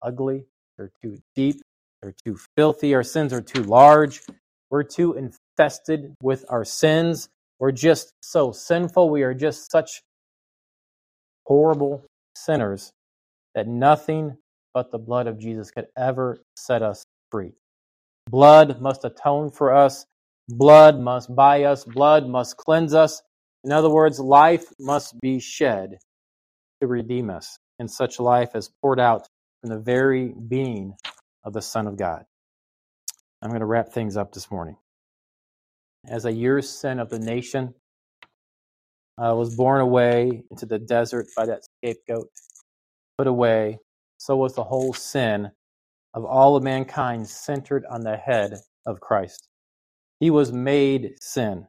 ugly. 0.00 0.46
They're 0.76 0.92
too 1.02 1.18
deep. 1.34 1.60
They're 2.00 2.14
too 2.24 2.38
filthy. 2.56 2.94
Our 2.94 3.02
sins 3.02 3.32
are 3.32 3.40
too 3.40 3.64
large. 3.64 4.20
We're 4.70 4.84
too 4.84 5.14
infested 5.14 6.14
with 6.22 6.44
our 6.48 6.64
sins. 6.64 7.30
We're 7.58 7.72
just 7.72 8.12
so 8.22 8.52
sinful. 8.52 9.10
We 9.10 9.24
are 9.24 9.34
just 9.34 9.72
such 9.72 10.02
horrible 11.44 12.04
sinners 12.36 12.92
that 13.56 13.66
nothing 13.66 14.36
but 14.72 14.92
the 14.92 14.98
blood 14.98 15.26
of 15.26 15.36
Jesus 15.36 15.72
could 15.72 15.88
ever 15.96 16.38
set 16.56 16.82
us 16.82 17.02
free. 17.32 17.54
Blood 18.30 18.80
must 18.80 19.04
atone 19.04 19.50
for 19.50 19.74
us. 19.74 20.06
Blood 20.48 21.00
must 21.00 21.34
buy 21.34 21.64
us. 21.64 21.82
Blood 21.82 22.28
must 22.28 22.56
cleanse 22.56 22.94
us. 22.94 23.20
In 23.64 23.72
other 23.72 23.90
words, 23.90 24.20
life 24.20 24.66
must 24.78 25.20
be 25.20 25.38
shed 25.40 25.98
to 26.80 26.86
redeem 26.86 27.30
us. 27.30 27.58
And 27.78 27.90
such 27.90 28.18
life 28.18 28.54
is 28.54 28.70
poured 28.80 29.00
out 29.00 29.28
from 29.60 29.70
the 29.70 29.78
very 29.78 30.34
being 30.48 30.94
of 31.44 31.52
the 31.52 31.62
Son 31.62 31.86
of 31.86 31.96
God. 31.96 32.24
I'm 33.42 33.50
going 33.50 33.60
to 33.60 33.66
wrap 33.66 33.90
things 33.90 34.16
up 34.16 34.32
this 34.32 34.50
morning. 34.50 34.76
As 36.08 36.24
a 36.24 36.32
year's 36.32 36.68
sin 36.68 36.98
of 36.98 37.08
the 37.08 37.18
nation 37.18 37.74
uh, 39.16 39.34
was 39.34 39.54
borne 39.54 39.80
away 39.80 40.42
into 40.50 40.66
the 40.66 40.78
desert 40.78 41.26
by 41.36 41.46
that 41.46 41.62
scapegoat, 41.64 42.30
put 43.16 43.26
away 43.26 43.78
so 44.18 44.36
was 44.36 44.54
the 44.54 44.64
whole 44.64 44.92
sin 44.92 45.50
of 46.14 46.24
all 46.24 46.56
of 46.56 46.62
mankind 46.64 47.28
centered 47.28 47.84
on 47.88 48.02
the 48.02 48.16
head 48.16 48.58
of 48.84 49.00
Christ. 49.00 49.48
He 50.18 50.30
was 50.30 50.52
made 50.52 51.14
sin. 51.20 51.66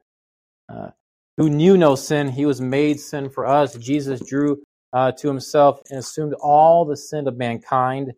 Uh, 0.68 0.90
who 1.36 1.48
knew 1.48 1.76
no 1.76 1.94
sin, 1.94 2.28
he 2.28 2.46
was 2.46 2.60
made 2.60 3.00
sin 3.00 3.30
for 3.30 3.46
us. 3.46 3.74
Jesus 3.74 4.20
drew 4.20 4.62
uh, 4.92 5.12
to 5.12 5.28
himself 5.28 5.80
and 5.90 5.98
assumed 5.98 6.34
all 6.34 6.84
the 6.84 6.96
sin 6.96 7.26
of 7.28 7.36
mankind, 7.36 8.12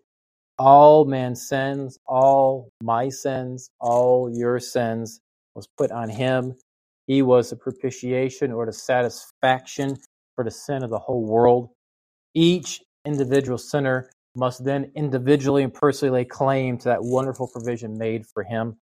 all 0.58 1.04
man's 1.04 1.48
sins, 1.48 1.98
all 2.06 2.68
my 2.82 3.08
sins, 3.08 3.70
all 3.80 4.30
your 4.32 4.58
sins 4.58 5.20
was 5.54 5.68
put 5.76 5.90
on 5.90 6.08
him. 6.08 6.54
He 7.06 7.22
was 7.22 7.50
the 7.50 7.56
propitiation 7.56 8.52
or 8.52 8.66
the 8.66 8.72
satisfaction 8.72 9.96
for 10.34 10.44
the 10.44 10.50
sin 10.50 10.82
of 10.82 10.90
the 10.90 10.98
whole 10.98 11.24
world. 11.24 11.70
Each 12.34 12.80
individual 13.04 13.58
sinner 13.58 14.10
must 14.34 14.64
then 14.64 14.90
individually 14.94 15.62
and 15.62 15.74
personally 15.74 16.20
lay 16.20 16.24
claim 16.24 16.78
to 16.78 16.84
that 16.84 17.02
wonderful 17.02 17.48
provision 17.48 17.98
made 17.98 18.24
for 18.32 18.42
him. 18.42 18.76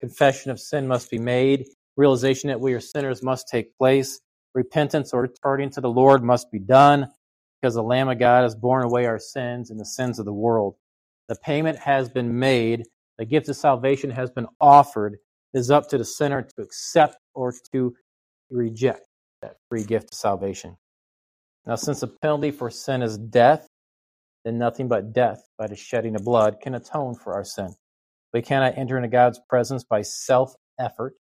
Confession 0.00 0.50
of 0.50 0.60
sin 0.60 0.86
must 0.86 1.10
be 1.10 1.18
made. 1.18 1.66
Realization 1.96 2.48
that 2.48 2.60
we 2.60 2.74
are 2.74 2.80
sinners 2.80 3.22
must 3.22 3.48
take 3.48 3.76
place. 3.78 4.20
Repentance 4.54 5.12
or 5.12 5.28
turning 5.42 5.70
to 5.70 5.80
the 5.80 5.90
Lord 5.90 6.22
must 6.22 6.50
be 6.50 6.58
done 6.58 7.08
because 7.60 7.74
the 7.74 7.82
Lamb 7.82 8.08
of 8.08 8.18
God 8.18 8.42
has 8.42 8.54
borne 8.54 8.84
away 8.84 9.06
our 9.06 9.18
sins 9.18 9.70
and 9.70 9.80
the 9.80 9.84
sins 9.84 10.18
of 10.18 10.24
the 10.24 10.32
world. 10.32 10.74
The 11.28 11.36
payment 11.36 11.78
has 11.78 12.08
been 12.10 12.38
made. 12.38 12.84
The 13.18 13.24
gift 13.24 13.48
of 13.48 13.56
salvation 13.56 14.10
has 14.10 14.30
been 14.30 14.46
offered. 14.60 15.14
It 15.54 15.58
is 15.58 15.70
up 15.70 15.88
to 15.90 15.98
the 15.98 16.04
sinner 16.04 16.42
to 16.42 16.62
accept 16.62 17.16
or 17.34 17.54
to 17.72 17.94
reject 18.50 19.02
that 19.42 19.56
free 19.68 19.84
gift 19.84 20.12
of 20.12 20.14
salvation. 20.18 20.76
Now, 21.66 21.76
since 21.76 22.00
the 22.00 22.08
penalty 22.08 22.50
for 22.50 22.70
sin 22.70 23.02
is 23.02 23.18
death, 23.18 23.66
then 24.44 24.58
nothing 24.58 24.88
but 24.88 25.12
death 25.12 25.42
by 25.58 25.68
the 25.68 25.76
shedding 25.76 26.16
of 26.16 26.24
blood 26.24 26.58
can 26.60 26.74
atone 26.74 27.14
for 27.14 27.34
our 27.34 27.44
sin. 27.44 27.74
We 28.32 28.42
cannot 28.42 28.78
enter 28.78 28.96
into 28.96 29.08
God's 29.08 29.40
presence 29.48 29.84
by 29.84 30.02
self 30.02 30.54
effort, 30.80 31.14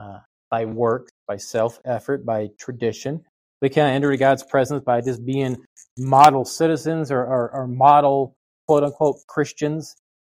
uh, 0.00 0.18
by 0.50 0.64
works, 0.64 1.12
by 1.26 1.36
self 1.36 1.80
effort, 1.84 2.24
by 2.24 2.48
tradition. 2.58 3.24
We 3.60 3.68
cannot 3.68 3.94
enter 3.94 4.16
God's 4.16 4.44
presence 4.44 4.84
by 4.84 5.00
just 5.00 5.24
being 5.24 5.56
model 5.96 6.44
citizens 6.44 7.10
or, 7.10 7.20
or, 7.20 7.50
or 7.52 7.66
model 7.66 8.36
quote 8.66 8.84
unquote 8.84 9.16
Christians. 9.26 9.96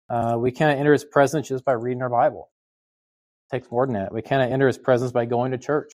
Uh, 0.09 0.37
we 0.39 0.51
cannot 0.51 0.79
enter 0.79 0.93
His 0.93 1.05
presence 1.05 1.49
just 1.49 1.65
by 1.65 1.73
reading 1.73 2.03
our 2.03 2.09
Bible. 2.09 2.51
It 3.51 3.57
takes 3.57 3.71
more 3.71 3.87
than 3.87 3.95
that. 3.95 4.13
We 4.13 4.23
cannot 4.23 4.51
enter 4.51 4.67
His 4.67 4.79
presence 4.79 5.13
by 5.13 5.27
going 5.27 5.53
to 5.53 5.59
church. 5.59 5.93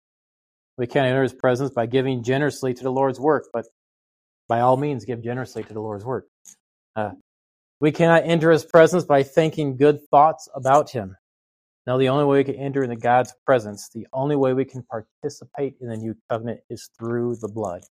We 0.77 0.87
can't 0.87 1.07
enter 1.07 1.22
His 1.22 1.35
presence 1.35 1.70
by 1.70 1.87
giving 1.87 2.22
generously 2.22 2.74
to 2.74 2.83
the 2.83 2.92
Lord's 2.92 3.18
work, 3.18 3.44
but 3.53 3.64
by 4.48 4.61
all 4.61 4.77
means, 4.77 5.05
give 5.05 5.22
generously 5.22 5.64
to 5.64 5.72
the 5.72 5.81
Lord's 5.81 6.05
work. 6.05 6.27
Uh, 6.94 7.12
we 7.81 7.92
cannot 7.92 8.24
enter 8.24 8.50
his 8.50 8.64
presence 8.64 9.05
by 9.05 9.22
thinking 9.22 9.77
good 9.77 10.00
thoughts 10.11 10.48
about 10.55 10.90
him. 10.90 11.16
No, 11.87 11.99
the 11.99 12.09
only 12.09 12.25
way 12.25 12.38
we 12.38 12.44
can 12.44 12.55
enter 12.55 12.83
into 12.83 12.97
God's 12.97 13.35
presence, 13.47 13.90
the 13.94 14.07
only 14.12 14.37
way 14.37 14.55
we 14.55 14.64
can 14.64 14.85
participate 14.85 15.77
in 15.81 15.88
the 15.88 15.97
new 15.97 16.16
covenant 16.31 16.61
is 16.70 16.90
through 16.99 17.37
the 17.37 17.49
blood, 17.49 17.83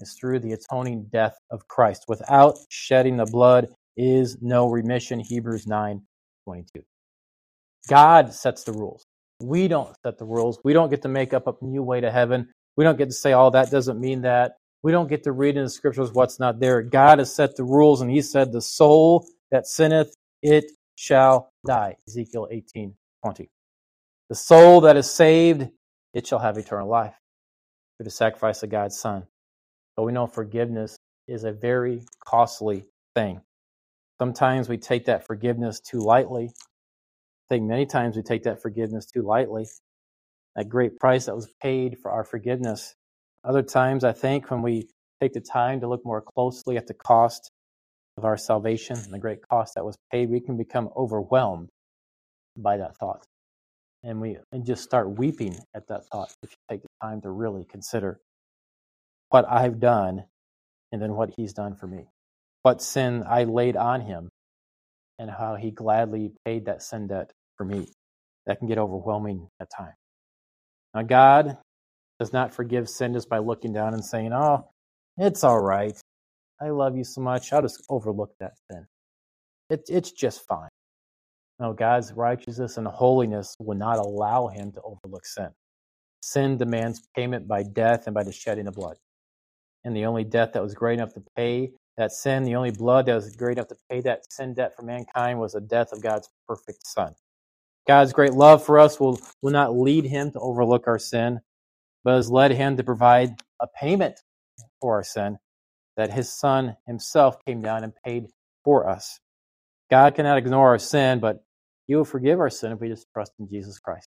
is 0.00 0.14
through 0.14 0.40
the 0.40 0.52
atoning 0.52 1.08
death 1.12 1.36
of 1.50 1.68
Christ. 1.68 2.06
Without 2.08 2.56
shedding 2.70 3.18
the 3.18 3.26
blood 3.26 3.68
is 3.96 4.38
no 4.40 4.68
remission. 4.70 5.20
Hebrews 5.20 5.66
9 5.66 6.02
22. 6.44 6.82
God 7.88 8.32
sets 8.32 8.64
the 8.64 8.72
rules. 8.72 9.04
We 9.42 9.68
don't 9.68 9.94
set 10.04 10.18
the 10.18 10.24
rules. 10.24 10.58
We 10.64 10.72
don't 10.72 10.90
get 10.90 11.02
to 11.02 11.08
make 11.08 11.34
up 11.34 11.46
a 11.46 11.54
new 11.64 11.82
way 11.82 12.00
to 12.00 12.10
heaven. 12.10 12.48
We 12.76 12.84
don't 12.84 12.98
get 12.98 13.08
to 13.08 13.14
say, 13.14 13.34
oh, 13.34 13.50
that 13.50 13.70
doesn't 13.70 14.00
mean 14.00 14.22
that. 14.22 14.54
We 14.82 14.92
don't 14.92 15.08
get 15.08 15.24
to 15.24 15.32
read 15.32 15.56
in 15.56 15.64
the 15.64 15.70
scriptures 15.70 16.12
what's 16.12 16.40
not 16.40 16.60
there. 16.60 16.82
God 16.82 17.18
has 17.18 17.34
set 17.34 17.56
the 17.56 17.64
rules, 17.64 18.00
and 18.00 18.10
He 18.10 18.22
said, 18.22 18.52
the 18.52 18.62
soul 18.62 19.26
that 19.50 19.66
sinneth, 19.66 20.14
it 20.42 20.72
shall 20.96 21.52
die. 21.66 21.96
Ezekiel 22.08 22.48
18 22.50 22.94
20. 23.22 23.48
The 24.28 24.34
soul 24.34 24.82
that 24.82 24.96
is 24.96 25.10
saved, 25.10 25.68
it 26.14 26.26
shall 26.26 26.38
have 26.38 26.58
eternal 26.58 26.88
life 26.88 27.14
through 27.96 28.04
the 28.04 28.10
sacrifice 28.10 28.62
of 28.62 28.70
God's 28.70 28.98
Son. 28.98 29.24
But 29.96 30.04
we 30.04 30.12
know 30.12 30.26
forgiveness 30.26 30.96
is 31.28 31.44
a 31.44 31.52
very 31.52 32.02
costly 32.26 32.86
thing. 33.14 33.40
Sometimes 34.20 34.68
we 34.68 34.78
take 34.78 35.06
that 35.06 35.26
forgiveness 35.26 35.80
too 35.80 35.98
lightly. 35.98 36.46
I 36.46 37.54
think 37.54 37.64
many 37.64 37.86
times 37.86 38.16
we 38.16 38.22
take 38.22 38.44
that 38.44 38.62
forgiveness 38.62 39.06
too 39.06 39.22
lightly. 39.22 39.66
That 40.56 40.68
great 40.68 40.98
price 40.98 41.26
that 41.26 41.34
was 41.34 41.50
paid 41.62 41.98
for 42.00 42.10
our 42.10 42.24
forgiveness. 42.24 42.94
Other 43.44 43.62
times, 43.62 44.04
I 44.04 44.12
think, 44.12 44.50
when 44.50 44.62
we 44.62 44.88
take 45.20 45.32
the 45.32 45.40
time 45.40 45.80
to 45.80 45.88
look 45.88 46.04
more 46.04 46.22
closely 46.22 46.76
at 46.76 46.86
the 46.86 46.94
cost 46.94 47.50
of 48.16 48.24
our 48.24 48.36
salvation 48.36 48.96
and 48.96 49.12
the 49.12 49.18
great 49.18 49.40
cost 49.48 49.74
that 49.74 49.84
was 49.84 49.96
paid, 50.10 50.30
we 50.30 50.40
can 50.40 50.56
become 50.56 50.88
overwhelmed 50.96 51.68
by 52.56 52.78
that 52.78 52.96
thought. 52.98 53.24
And 54.04 54.20
we 54.20 54.38
and 54.52 54.64
just 54.66 54.84
start 54.84 55.18
weeping 55.18 55.56
at 55.74 55.88
that 55.88 56.06
thought 56.12 56.32
if 56.42 56.50
you 56.52 56.56
take 56.70 56.82
the 56.82 56.88
time 57.02 57.20
to 57.22 57.30
really 57.30 57.64
consider 57.64 58.20
what 59.30 59.46
I've 59.50 59.80
done 59.80 60.24
and 60.92 61.02
then 61.02 61.14
what 61.14 61.30
he's 61.36 61.52
done 61.52 61.76
for 61.76 61.86
me. 61.86 62.06
What 62.62 62.82
sin 62.82 63.24
I 63.28 63.44
laid 63.44 63.76
on 63.76 64.02
him 64.02 64.28
and 65.18 65.30
how 65.30 65.56
he 65.56 65.72
gladly 65.72 66.32
paid 66.44 66.66
that 66.66 66.82
sin 66.82 67.08
debt 67.08 67.32
for 67.56 67.64
me. 67.64 67.88
That 68.46 68.58
can 68.60 68.68
get 68.68 68.78
overwhelming 68.78 69.48
at 69.60 69.70
times. 69.70 69.96
Now, 70.94 71.02
God 71.02 71.58
does 72.20 72.32
not 72.32 72.54
forgive 72.54 72.88
sin 72.88 73.14
just 73.14 73.28
by 73.28 73.38
looking 73.38 73.72
down 73.72 73.94
and 73.94 74.04
saying, 74.04 74.32
Oh, 74.32 74.68
it's 75.18 75.44
all 75.44 75.60
right. 75.60 75.94
I 76.60 76.70
love 76.70 76.96
you 76.96 77.04
so 77.04 77.20
much. 77.20 77.52
I'll 77.52 77.62
just 77.62 77.82
overlook 77.90 78.32
that 78.40 78.52
sin. 78.70 78.86
It, 79.70 79.82
it's 79.88 80.12
just 80.12 80.46
fine. 80.46 80.68
No, 81.62 81.72
God's 81.72 82.12
righteousness 82.12 82.76
and 82.76 82.88
holiness 82.88 83.54
will 83.60 83.76
not 83.76 83.98
allow 83.98 84.48
him 84.48 84.72
to 84.72 84.82
overlook 84.82 85.24
sin. 85.24 85.50
Sin 86.20 86.58
demands 86.58 87.08
payment 87.14 87.46
by 87.46 87.62
death 87.62 88.08
and 88.08 88.14
by 88.14 88.24
the 88.24 88.32
shedding 88.32 88.66
of 88.66 88.74
blood. 88.74 88.96
And 89.84 89.96
the 89.96 90.06
only 90.06 90.24
death 90.24 90.54
that 90.54 90.62
was 90.62 90.74
great 90.74 90.94
enough 90.94 91.14
to 91.14 91.22
pay 91.36 91.70
that 91.96 92.10
sin, 92.10 92.42
the 92.42 92.56
only 92.56 92.72
blood 92.72 93.06
that 93.06 93.14
was 93.14 93.36
great 93.36 93.58
enough 93.58 93.68
to 93.68 93.76
pay 93.88 94.00
that 94.00 94.24
sin 94.32 94.54
debt 94.54 94.74
for 94.74 94.82
mankind 94.82 95.38
was 95.38 95.52
the 95.52 95.60
death 95.60 95.92
of 95.92 96.02
God's 96.02 96.28
perfect 96.48 96.84
Son. 96.84 97.14
God's 97.86 98.12
great 98.12 98.32
love 98.32 98.66
for 98.66 98.80
us 98.80 98.98
will, 98.98 99.20
will 99.40 99.52
not 99.52 99.78
lead 99.78 100.04
him 100.04 100.32
to 100.32 100.40
overlook 100.40 100.88
our 100.88 100.98
sin, 100.98 101.38
but 102.02 102.16
has 102.16 102.28
led 102.28 102.50
him 102.50 102.76
to 102.76 102.82
provide 102.82 103.36
a 103.60 103.68
payment 103.68 104.18
for 104.80 104.96
our 104.96 105.04
sin 105.04 105.38
that 105.96 106.12
his 106.12 106.36
son 106.36 106.76
himself 106.88 107.36
came 107.44 107.62
down 107.62 107.84
and 107.84 107.92
paid 108.04 108.26
for 108.64 108.88
us. 108.88 109.20
God 109.90 110.16
cannot 110.16 110.38
ignore 110.38 110.68
our 110.68 110.78
sin, 110.78 111.20
but 111.20 111.44
he 111.92 111.96
will 111.96 112.06
forgive 112.06 112.40
our 112.40 112.48
sin 112.48 112.72
if 112.72 112.80
we 112.80 112.88
just 112.88 113.06
trust 113.12 113.32
in 113.38 113.46
Jesus 113.50 113.78
Christ. 113.78 114.08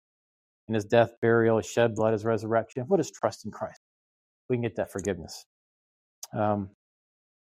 In 0.68 0.74
his 0.74 0.84
death, 0.84 1.12
burial, 1.22 1.56
his 1.56 1.64
shed 1.64 1.94
blood, 1.94 2.12
his 2.12 2.26
resurrection. 2.26 2.84
What 2.88 3.00
is 3.00 3.10
trust 3.10 3.46
in 3.46 3.50
Christ? 3.50 3.80
We 4.50 4.56
can 4.56 4.62
get 4.62 4.76
that 4.76 4.92
forgiveness. 4.92 5.46
Um, 6.36 6.68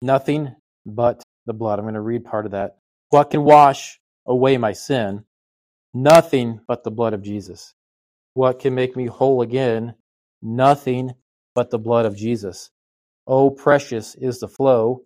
nothing 0.01 0.55
but 0.87 1.21
the 1.45 1.53
blood. 1.53 1.77
I'm 1.77 1.85
going 1.85 1.93
to 1.93 2.01
read 2.01 2.25
part 2.25 2.47
of 2.47 2.53
that. 2.53 2.77
What 3.11 3.29
can 3.29 3.43
wash 3.43 3.99
away 4.25 4.57
my 4.57 4.71
sin? 4.71 5.23
Nothing 5.93 6.61
but 6.67 6.83
the 6.83 6.89
blood 6.89 7.13
of 7.13 7.21
Jesus. 7.21 7.75
What 8.33 8.57
can 8.57 8.73
make 8.73 8.95
me 8.95 9.05
whole 9.05 9.43
again? 9.43 9.93
Nothing 10.41 11.11
but 11.53 11.69
the 11.69 11.77
blood 11.77 12.07
of 12.07 12.17
Jesus. 12.17 12.71
Oh, 13.27 13.51
precious 13.51 14.15
is 14.15 14.39
the 14.39 14.47
flow 14.47 15.03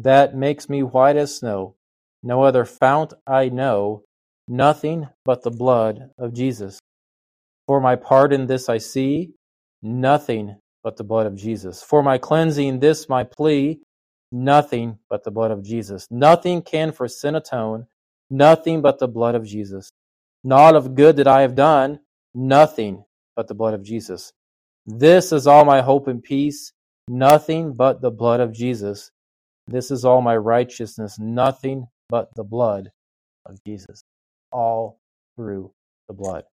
that 0.00 0.36
makes 0.36 0.68
me 0.68 0.84
white 0.84 1.16
as 1.16 1.36
snow. 1.36 1.74
No 2.22 2.44
other 2.44 2.64
fount 2.64 3.12
I 3.26 3.48
know, 3.48 4.04
nothing 4.48 5.08
but 5.24 5.42
the 5.42 5.50
blood 5.50 6.10
of 6.18 6.34
Jesus. 6.34 6.78
For 7.66 7.80
my 7.80 7.96
pardon, 7.96 8.46
this 8.46 8.68
I 8.68 8.78
see, 8.78 9.32
nothing 9.82 10.56
but 10.84 10.96
the 10.96 11.04
blood 11.04 11.26
of 11.26 11.36
Jesus. 11.36 11.82
For 11.82 12.02
my 12.02 12.18
cleansing, 12.18 12.80
this 12.80 13.08
my 13.08 13.24
plea, 13.24 13.80
nothing 14.32 14.98
but 15.10 15.24
the 15.24 15.30
blood 15.30 15.50
of 15.52 15.62
Jesus. 15.64 16.06
Nothing 16.10 16.62
can 16.62 16.92
for 16.92 17.08
sin 17.08 17.34
atone, 17.36 17.86
nothing 18.30 18.82
but 18.82 18.98
the 18.98 19.08
blood 19.08 19.34
of 19.34 19.46
Jesus. 19.46 19.90
Not 20.44 20.76
of 20.76 20.94
good 20.94 21.16
that 21.16 21.28
I 21.28 21.42
have 21.42 21.54
done, 21.54 22.00
nothing 22.34 23.04
but 23.36 23.48
the 23.48 23.54
blood 23.54 23.74
of 23.74 23.82
Jesus. 23.84 24.32
This 24.86 25.32
is 25.32 25.46
all 25.46 25.64
my 25.64 25.82
hope 25.82 26.08
and 26.08 26.22
peace 26.22 26.72
Nothing 27.08 27.74
but 27.74 28.00
the 28.00 28.10
blood 28.10 28.40
of 28.40 28.52
Jesus. 28.52 29.10
This 29.66 29.90
is 29.90 30.04
all 30.04 30.22
my 30.22 30.36
righteousness, 30.36 31.18
nothing 31.18 31.86
but 32.08 32.30
the 32.36 32.44
blood 32.44 32.90
of 33.46 33.58
Jesus. 33.66 34.02
All 34.52 34.98
through 35.36 35.72
the 36.08 36.14
blood. 36.14 36.44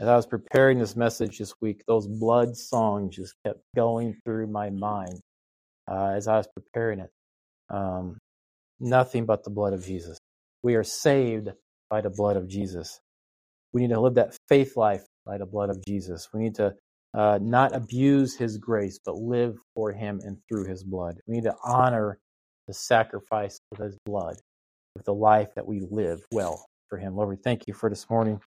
As 0.00 0.08
I 0.08 0.16
was 0.16 0.26
preparing 0.26 0.78
this 0.78 0.96
message 0.96 1.38
this 1.38 1.54
week, 1.60 1.82
those 1.86 2.08
blood 2.08 2.56
songs 2.56 3.16
just 3.16 3.34
kept 3.46 3.60
going 3.76 4.16
through 4.24 4.46
my 4.46 4.70
mind 4.70 5.20
uh, 5.90 6.12
as 6.16 6.28
I 6.28 6.36
was 6.38 6.48
preparing 6.54 7.00
it. 7.00 7.10
Um, 7.70 8.18
nothing 8.80 9.26
but 9.26 9.44
the 9.44 9.50
blood 9.50 9.74
of 9.74 9.84
Jesus. 9.84 10.18
We 10.62 10.74
are 10.76 10.84
saved 10.84 11.50
by 11.90 12.00
the 12.00 12.10
blood 12.10 12.36
of 12.36 12.48
Jesus. 12.48 13.00
We 13.72 13.82
need 13.82 13.90
to 13.90 14.00
live 14.00 14.14
that 14.14 14.36
faith 14.48 14.76
life 14.76 15.04
by 15.26 15.38
the 15.38 15.46
blood 15.46 15.70
of 15.70 15.84
Jesus. 15.86 16.28
We 16.34 16.40
need 16.40 16.56
to 16.56 16.74
uh, 17.14 17.38
not 17.42 17.74
abuse 17.74 18.36
his 18.36 18.58
grace, 18.58 18.98
but 19.04 19.16
live 19.16 19.56
for 19.74 19.92
him 19.92 20.20
and 20.24 20.38
through 20.48 20.66
his 20.66 20.84
blood. 20.84 21.16
We 21.26 21.36
need 21.36 21.44
to 21.44 21.56
honor 21.64 22.18
the 22.68 22.74
sacrifice 22.74 23.60
of 23.72 23.78
his 23.78 23.98
blood 24.06 24.36
with 24.96 25.04
the 25.06 25.14
life 25.14 25.48
that 25.56 25.66
we 25.66 25.82
live 25.90 26.20
well 26.32 26.66
for 26.90 26.98
him. 26.98 27.16
Lord, 27.16 27.30
we 27.30 27.36
thank 27.36 27.66
you 27.66 27.72
for 27.72 27.88
this 27.88 28.10
morning. 28.10 28.40